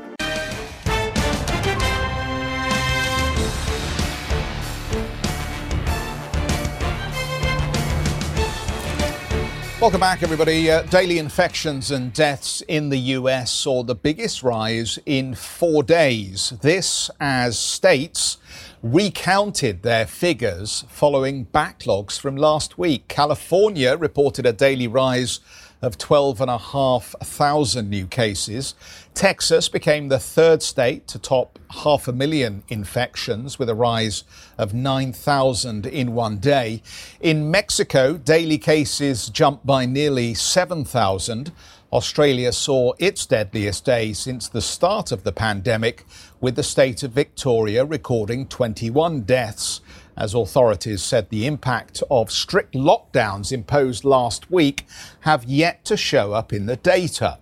Welcome 9.81 10.01
back, 10.01 10.21
everybody. 10.21 10.69
Uh, 10.69 10.83
daily 10.83 11.17
infections 11.17 11.89
and 11.89 12.13
deaths 12.13 12.61
in 12.67 12.89
the 12.89 12.99
US 13.17 13.51
saw 13.51 13.81
the 13.81 13.95
biggest 13.95 14.43
rise 14.43 14.99
in 15.07 15.33
four 15.33 15.81
days. 15.81 16.53
This 16.61 17.09
as 17.19 17.57
states 17.57 18.37
recounted 18.83 19.81
their 19.81 20.05
figures 20.05 20.85
following 20.87 21.47
backlogs 21.47 22.19
from 22.19 22.35
last 22.35 22.77
week. 22.77 23.07
California 23.07 23.97
reported 23.97 24.45
a 24.45 24.53
daily 24.53 24.87
rise 24.87 25.39
of 25.81 25.97
12,500 25.97 27.89
new 27.89 28.05
cases. 28.07 28.75
Texas 29.13 29.67
became 29.67 30.07
the 30.07 30.19
third 30.19 30.61
state 30.61 31.07
to 31.07 31.17
top 31.19 31.59
half 31.83 32.07
a 32.07 32.13
million 32.13 32.63
infections 32.69 33.57
with 33.57 33.69
a 33.69 33.75
rise 33.75 34.23
of 34.57 34.73
9,000 34.73 35.85
in 35.85 36.13
one 36.13 36.37
day. 36.37 36.81
In 37.19 37.49
Mexico, 37.49 38.17
daily 38.17 38.57
cases 38.57 39.29
jumped 39.29 39.65
by 39.65 39.85
nearly 39.85 40.33
7,000. 40.33 41.51
Australia 41.91 42.53
saw 42.53 42.93
its 42.99 43.25
deadliest 43.25 43.83
day 43.83 44.13
since 44.13 44.47
the 44.47 44.61
start 44.61 45.11
of 45.11 45.23
the 45.23 45.33
pandemic, 45.33 46.05
with 46.39 46.55
the 46.55 46.63
state 46.63 47.03
of 47.03 47.11
Victoria 47.11 47.83
recording 47.83 48.47
21 48.47 49.21
deaths 49.21 49.81
as 50.17 50.33
authorities 50.33 51.01
said 51.01 51.29
the 51.29 51.45
impact 51.45 52.03
of 52.09 52.31
strict 52.31 52.73
lockdowns 52.73 53.51
imposed 53.51 54.03
last 54.03 54.51
week 54.51 54.85
have 55.21 55.43
yet 55.45 55.83
to 55.85 55.97
show 55.97 56.33
up 56.33 56.51
in 56.53 56.65
the 56.65 56.75
data. 56.75 57.37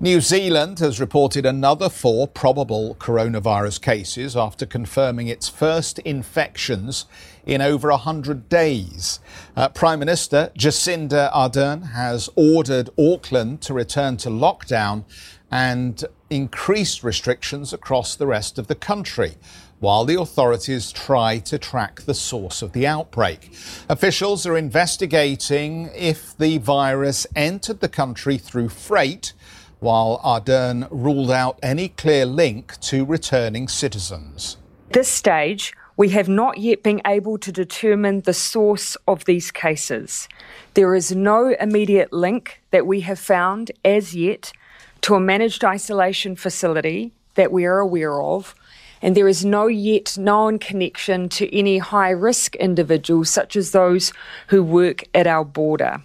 New 0.00 0.20
Zealand 0.20 0.78
has 0.80 1.00
reported 1.00 1.46
another 1.46 1.88
four 1.88 2.26
probable 2.26 2.96
coronavirus 2.96 3.80
cases 3.80 4.36
after 4.36 4.66
confirming 4.66 5.28
its 5.28 5.48
first 5.48 5.98
infections 6.00 7.06
in 7.46 7.60
over 7.60 7.90
100 7.90 8.48
days. 8.48 9.20
Uh, 9.56 9.68
Prime 9.68 9.98
Minister 9.98 10.50
Jacinda 10.56 11.32
Ardern 11.32 11.92
has 11.92 12.28
ordered 12.34 12.90
Auckland 12.98 13.60
to 13.62 13.74
return 13.74 14.16
to 14.18 14.28
lockdown 14.28 15.04
and 15.50 16.04
increased 16.30 17.04
restrictions 17.04 17.72
across 17.72 18.16
the 18.16 18.26
rest 18.26 18.58
of 18.58 18.66
the 18.66 18.74
country 18.74 19.34
while 19.82 20.04
the 20.04 20.14
authorities 20.14 20.92
try 20.92 21.40
to 21.40 21.58
track 21.58 22.00
the 22.02 22.14
source 22.14 22.62
of 22.62 22.70
the 22.70 22.86
outbreak. 22.86 23.52
Officials 23.88 24.46
are 24.46 24.56
investigating 24.56 25.90
if 25.92 26.38
the 26.38 26.56
virus 26.58 27.26
entered 27.34 27.80
the 27.80 27.88
country 27.88 28.38
through 28.38 28.68
freight, 28.68 29.32
while 29.80 30.20
Ardern 30.24 30.86
ruled 30.92 31.32
out 31.32 31.58
any 31.64 31.88
clear 31.88 32.24
link 32.24 32.78
to 32.82 33.04
returning 33.04 33.66
citizens. 33.66 34.56
This 34.90 35.08
stage, 35.08 35.72
we 35.96 36.10
have 36.10 36.28
not 36.28 36.58
yet 36.58 36.84
been 36.84 37.02
able 37.04 37.36
to 37.38 37.50
determine 37.50 38.20
the 38.20 38.32
source 38.32 38.96
of 39.08 39.24
these 39.24 39.50
cases. 39.50 40.28
There 40.74 40.94
is 40.94 41.10
no 41.10 41.56
immediate 41.58 42.12
link 42.12 42.62
that 42.70 42.86
we 42.86 43.00
have 43.00 43.18
found 43.18 43.72
as 43.84 44.14
yet 44.14 44.52
to 45.00 45.16
a 45.16 45.20
managed 45.20 45.64
isolation 45.64 46.36
facility 46.36 47.10
that 47.34 47.50
we 47.50 47.64
are 47.64 47.80
aware 47.80 48.22
of 48.22 48.54
and 49.02 49.16
there 49.16 49.28
is 49.28 49.44
no 49.44 49.66
yet 49.66 50.16
known 50.16 50.58
connection 50.58 51.28
to 51.30 51.54
any 51.54 51.78
high 51.78 52.10
risk 52.10 52.54
individuals, 52.56 53.28
such 53.28 53.56
as 53.56 53.72
those 53.72 54.12
who 54.48 54.62
work 54.62 55.04
at 55.12 55.26
our 55.26 55.44
border. 55.44 56.02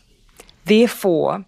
Therefore, 0.66 1.46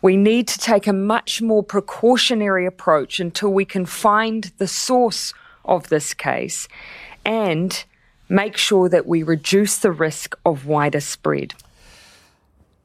we 0.00 0.16
need 0.16 0.48
to 0.48 0.58
take 0.58 0.86
a 0.86 0.94
much 0.94 1.42
more 1.42 1.62
precautionary 1.62 2.64
approach 2.64 3.20
until 3.20 3.52
we 3.52 3.66
can 3.66 3.84
find 3.84 4.50
the 4.56 4.68
source 4.68 5.34
of 5.64 5.88
this 5.90 6.14
case 6.14 6.68
and 7.24 7.84
make 8.30 8.56
sure 8.56 8.88
that 8.88 9.06
we 9.06 9.22
reduce 9.22 9.76
the 9.76 9.92
risk 9.92 10.34
of 10.46 10.66
wider 10.66 11.00
spread. 11.00 11.52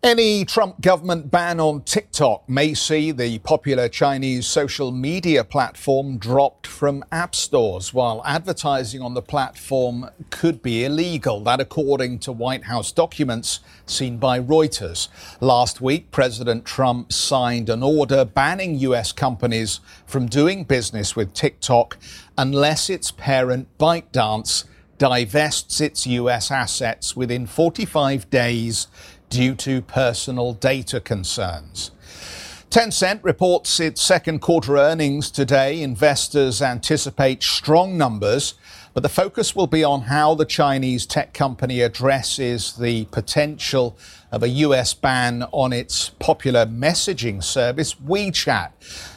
Any 0.03 0.45
Trump 0.45 0.79
government 0.79 1.31
ban 1.31 1.59
on 1.59 1.81
TikTok 1.81 2.47
may 2.47 2.75
see 2.75 3.11
the 3.11 3.39
popular 3.39 3.89
Chinese 3.89 4.45
social 4.45 4.91
media 4.91 5.43
platform 5.43 6.19
dropped 6.19 6.67
from 6.67 7.03
app 7.11 7.33
stores, 7.33 7.95
while 7.95 8.21
advertising 8.23 9.01
on 9.01 9.15
the 9.15 9.23
platform 9.23 10.07
could 10.29 10.61
be 10.61 10.85
illegal. 10.85 11.39
That, 11.39 11.59
according 11.59 12.19
to 12.19 12.31
White 12.31 12.65
House 12.65 12.91
documents 12.91 13.61
seen 13.87 14.17
by 14.17 14.39
Reuters. 14.39 15.07
Last 15.41 15.81
week, 15.81 16.11
President 16.11 16.63
Trump 16.63 17.11
signed 17.11 17.67
an 17.67 17.81
order 17.81 18.23
banning 18.23 18.77
U.S. 18.77 19.11
companies 19.11 19.79
from 20.05 20.27
doing 20.27 20.63
business 20.63 21.15
with 21.15 21.33
TikTok 21.33 21.97
unless 22.37 22.91
its 22.91 23.09
parent 23.09 23.67
ByteDance 23.79 24.65
divests 24.99 25.79
its 25.79 26.07
U.S. 26.07 26.49
assets 26.49 27.15
within 27.15 27.45
45 27.45 28.29
days 28.29 28.87
due 29.29 29.55
to 29.55 29.81
personal 29.81 30.53
data 30.53 30.99
concerns. 30.99 31.91
Tencent 32.69 33.23
reports 33.23 33.79
its 33.79 34.01
second 34.01 34.39
quarter 34.39 34.77
earnings 34.77 35.31
today. 35.31 35.81
Investors 35.81 36.61
anticipate 36.61 37.41
strong 37.41 37.97
numbers, 37.97 38.55
but 38.93 39.03
the 39.03 39.09
focus 39.09 39.55
will 39.55 39.67
be 39.67 39.85
on 39.85 40.01
how 40.01 40.35
the 40.35 40.43
Chinese 40.43 41.05
tech 41.05 41.33
company 41.33 41.79
addresses 41.79 42.73
the 42.73 43.05
potential 43.05 43.97
of 44.33 44.43
a 44.43 44.49
US 44.49 44.93
ban 44.93 45.43
on 45.53 45.71
its 45.71 46.09
popular 46.19 46.65
messaging 46.65 47.41
service, 47.41 47.93
WeChat. 47.95 48.71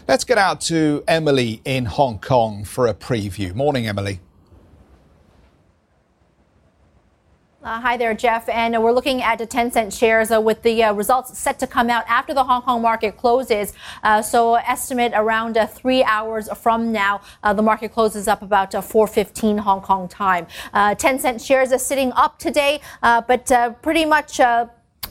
Let's 0.07 0.23
get 0.23 0.38
out 0.38 0.61
to 0.62 1.03
Emily 1.09 1.61
in 1.64 1.87
Hong 1.87 2.20
Kong 2.20 2.64
for 2.64 2.87
a 2.87 2.94
preview. 2.94 3.53
Morning, 3.53 3.88
Emily. 3.88 4.20
Uh, 7.62 7.79
hi 7.79 7.94
there, 7.99 8.14
Geoff. 8.14 8.49
And 8.49 8.75
uh, 8.75 8.81
we're 8.81 8.92
looking 8.92 9.20
at 9.20 9.37
the 9.37 9.46
Tencent 9.46 9.92
shares 9.92 10.31
uh, 10.31 10.40
with 10.40 10.62
the 10.62 10.83
uh, 10.83 10.94
results 10.94 11.38
set 11.38 11.59
to 11.59 11.66
come 11.66 11.90
out 11.90 12.05
after 12.09 12.33
the 12.33 12.42
Hong 12.42 12.62
Kong 12.62 12.81
market 12.81 13.18
closes. 13.18 13.75
Uh, 14.03 14.23
so, 14.23 14.55
estimate 14.55 15.12
around 15.14 15.59
uh, 15.59 15.66
three 15.66 16.03
hours 16.03 16.49
from 16.57 16.90
now, 16.90 17.20
the 17.55 17.61
market 17.61 17.92
closes 17.92 18.29
up 18.29 18.40
about 18.40 18.70
4:15 18.70 19.59
Hong 19.59 19.83
Kong 19.83 20.09
time. 20.09 20.46
Tencent 20.73 21.44
shares 21.44 21.70
are 21.70 21.79
sitting 21.79 22.12
up 22.12 22.38
today, 22.38 22.81
but 23.03 23.83
pretty 23.83 24.07
much 24.07 24.40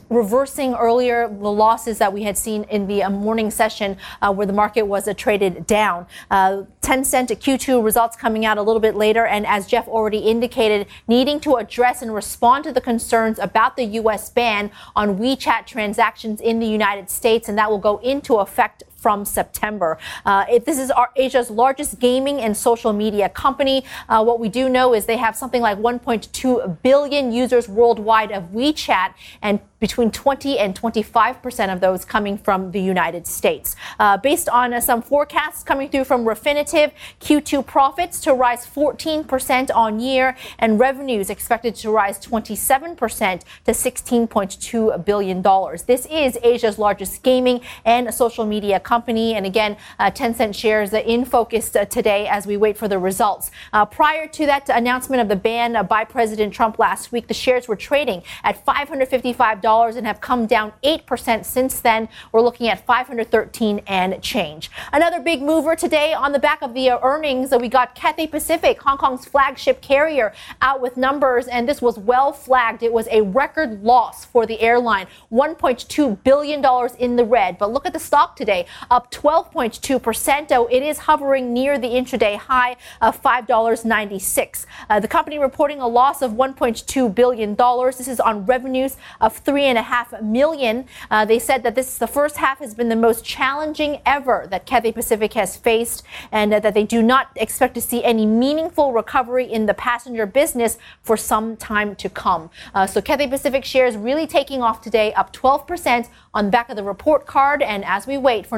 reversing 0.09 0.73
earlier 0.73 1.27
the 1.27 1.51
losses 1.51 1.97
that 1.99 2.11
we 2.11 2.23
had 2.23 2.37
seen 2.37 2.63
in 2.65 2.87
the 2.87 3.03
uh, 3.03 3.09
morning 3.09 3.51
session 3.51 3.97
uh, 4.21 4.33
where 4.33 4.47
the 4.47 4.53
market 4.53 4.83
was 4.83 5.07
uh, 5.07 5.13
traded 5.13 5.65
down. 5.67 6.05
Uh, 6.31 6.63
cent 6.81 7.29
Q2 7.29 7.83
results 7.83 8.15
coming 8.15 8.45
out 8.45 8.57
a 8.57 8.61
little 8.61 8.79
bit 8.79 8.95
later, 8.95 9.25
and 9.25 9.45
as 9.45 9.67
Geoff 9.67 9.87
already 9.87 10.17
indicated, 10.19 10.87
needing 11.07 11.39
to 11.41 11.55
address 11.55 12.01
and 12.01 12.13
respond 12.13 12.63
to 12.63 12.71
the 12.71 12.81
concerns 12.81 13.37
about 13.37 13.77
the 13.77 13.83
U.S. 13.83 14.29
ban 14.31 14.71
on 14.95 15.19
WeChat 15.19 15.67
transactions 15.67 16.41
in 16.41 16.59
the 16.59 16.65
United 16.65 17.09
States, 17.09 17.47
and 17.47 17.57
that 17.59 17.69
will 17.69 17.77
go 17.77 17.97
into 17.97 18.35
effect 18.35 18.83
from 18.99 19.25
September. 19.25 19.97
Uh, 20.25 20.45
this 20.65 20.77
is 20.77 20.91
our, 20.91 21.09
Asia's 21.15 21.49
largest 21.49 21.99
gaming 21.99 22.39
and 22.39 22.55
social 22.55 22.93
media 22.93 23.29
company. 23.29 23.83
Uh, 24.07 24.23
what 24.23 24.39
we 24.39 24.49
do 24.49 24.69
know 24.69 24.93
is 24.93 25.05
they 25.05 25.17
have 25.17 25.35
something 25.35 25.61
like 25.61 25.77
1.2 25.77 26.81
billion 26.81 27.31
users 27.31 27.67
worldwide 27.67 28.31
of 28.31 28.43
WeChat, 28.51 29.13
and 29.41 29.59
between 29.79 30.11
20 30.11 30.59
and 30.59 30.75
25 30.75 31.41
percent 31.41 31.71
of 31.71 31.79
those 31.79 32.05
coming 32.05 32.37
from 32.37 32.71
the 32.71 32.81
United 32.81 33.25
States. 33.25 33.75
Uh, 33.99 34.17
based 34.17 34.49
on 34.49 34.73
uh, 34.73 34.81
some 34.81 35.01
forecasts 35.01 35.63
coming 35.63 35.89
through 35.89 36.03
from 36.03 36.25
Refinitiv, 36.25 36.91
Q2 37.21 37.65
profits 37.65 38.19
to 38.21 38.33
rise 38.33 38.65
14 38.65 39.23
percent 39.23 39.71
on 39.71 39.99
year, 39.99 40.35
and 40.57 40.79
revenues 40.79 41.29
expected 41.29 41.75
to 41.75 41.91
rise 41.91 42.19
27 42.19 42.95
percent 42.95 43.45
to 43.65 43.71
16.2 43.71 45.05
billion 45.05 45.41
dollars. 45.41 45.83
This 45.83 46.05
is 46.07 46.37
Asia's 46.43 46.77
largest 46.77 47.23
gaming 47.23 47.61
and 47.85 48.13
social 48.13 48.45
media 48.45 48.79
company. 48.89 49.35
And 49.35 49.45
again, 49.45 49.77
uh, 49.99 50.09
Tencent 50.09 50.55
shares 50.55 50.91
in 50.93 51.23
focus 51.23 51.75
uh, 51.75 51.85
today 51.85 52.27
as 52.27 52.47
we 52.47 52.57
wait 52.57 52.75
for 52.75 52.87
the 52.87 52.97
results. 52.97 53.51
Uh, 53.71 53.85
prior 53.85 54.25
to 54.27 54.47
that 54.47 54.67
announcement 54.67 55.21
of 55.21 55.27
the 55.29 55.35
ban 55.35 55.75
uh, 55.75 55.83
by 55.83 56.03
President 56.03 56.51
Trump 56.51 56.79
last 56.79 57.11
week, 57.11 57.27
the 57.27 57.33
shares 57.35 57.67
were 57.67 57.75
trading 57.75 58.23
at 58.43 58.65
$555 58.65 59.95
and 59.95 60.07
have 60.07 60.19
come 60.19 60.47
down 60.47 60.73
8% 60.83 61.45
since 61.45 61.79
then. 61.81 62.09
We're 62.31 62.41
looking 62.41 62.67
at 62.67 62.83
513 62.87 63.81
and 63.85 64.19
change. 64.23 64.71
Another 64.91 65.19
big 65.19 65.43
mover 65.43 65.75
today 65.75 66.13
on 66.13 66.31
the 66.31 66.39
back 66.39 66.63
of 66.63 66.73
the 66.73 66.89
earnings, 67.03 67.53
we 67.59 67.69
got 67.69 67.93
Cathay 67.93 68.25
Pacific, 68.25 68.81
Hong 68.81 68.97
Kong's 68.97 69.25
flagship 69.25 69.81
carrier, 69.81 70.33
out 70.63 70.81
with 70.81 70.97
numbers, 70.97 71.47
and 71.47 71.69
this 71.69 71.79
was 71.79 71.99
well 71.99 72.33
flagged. 72.33 72.81
It 72.81 72.91
was 72.91 73.07
a 73.11 73.21
record 73.21 73.83
loss 73.83 74.25
for 74.25 74.47
the 74.47 74.59
airline, 74.59 75.05
$1.2 75.31 76.23
billion 76.23 76.65
in 76.97 77.15
the 77.17 77.25
red. 77.25 77.59
But 77.59 77.71
look 77.71 77.85
at 77.85 77.93
the 77.93 77.99
stock 77.99 78.35
today, 78.35 78.65
up 78.89 79.11
12.2%, 79.11 80.47
though 80.47 80.67
it 80.67 80.83
is 80.83 80.99
hovering 80.99 81.53
near 81.53 81.77
the 81.77 81.87
intraday 81.87 82.37
high 82.37 82.75
of 83.01 83.21
$5.96. 83.21 84.65
Uh, 84.89 84.99
the 84.99 85.07
company 85.07 85.39
reporting 85.39 85.79
a 85.79 85.87
loss 85.87 86.21
of 86.21 86.31
$1.2 86.31 87.15
billion. 87.15 87.55
This 87.55 88.07
is 88.07 88.19
on 88.19 88.45
revenues 88.45 88.97
of 89.21 89.43
$3.5 89.43 90.21
million. 90.23 90.85
Uh, 91.09 91.25
they 91.25 91.39
said 91.39 91.63
that 91.63 91.75
this 91.75 91.89
is 91.89 91.97
the 91.97 92.07
first 92.07 92.37
half 92.37 92.59
has 92.59 92.73
been 92.73 92.89
the 92.89 92.95
most 92.95 93.23
challenging 93.25 94.01
ever 94.05 94.47
that 94.49 94.65
Cathay 94.65 94.91
Pacific 94.91 95.33
has 95.33 95.57
faced, 95.57 96.03
and 96.31 96.53
uh, 96.53 96.59
that 96.59 96.73
they 96.73 96.83
do 96.83 97.01
not 97.01 97.29
expect 97.35 97.73
to 97.75 97.81
see 97.81 98.03
any 98.03 98.25
meaningful 98.25 98.91
recovery 98.91 99.45
in 99.45 99.65
the 99.65 99.73
passenger 99.73 100.25
business 100.25 100.77
for 101.01 101.17
some 101.17 101.55
time 101.57 101.95
to 101.95 102.09
come. 102.09 102.49
Uh, 102.73 102.85
so 102.87 103.01
Cathay 103.01 103.27
Pacific 103.27 103.65
shares 103.65 103.95
really 103.95 104.27
taking 104.27 104.61
off 104.61 104.81
today, 104.81 105.13
up 105.13 105.33
12% 105.33 106.07
on 106.33 106.49
back 106.49 106.69
of 106.69 106.75
the 106.75 106.83
report 106.83 107.25
card, 107.25 107.61
and 107.61 107.83
as 107.85 108.05
we 108.05 108.17
wait 108.17 108.45
for 108.45 108.57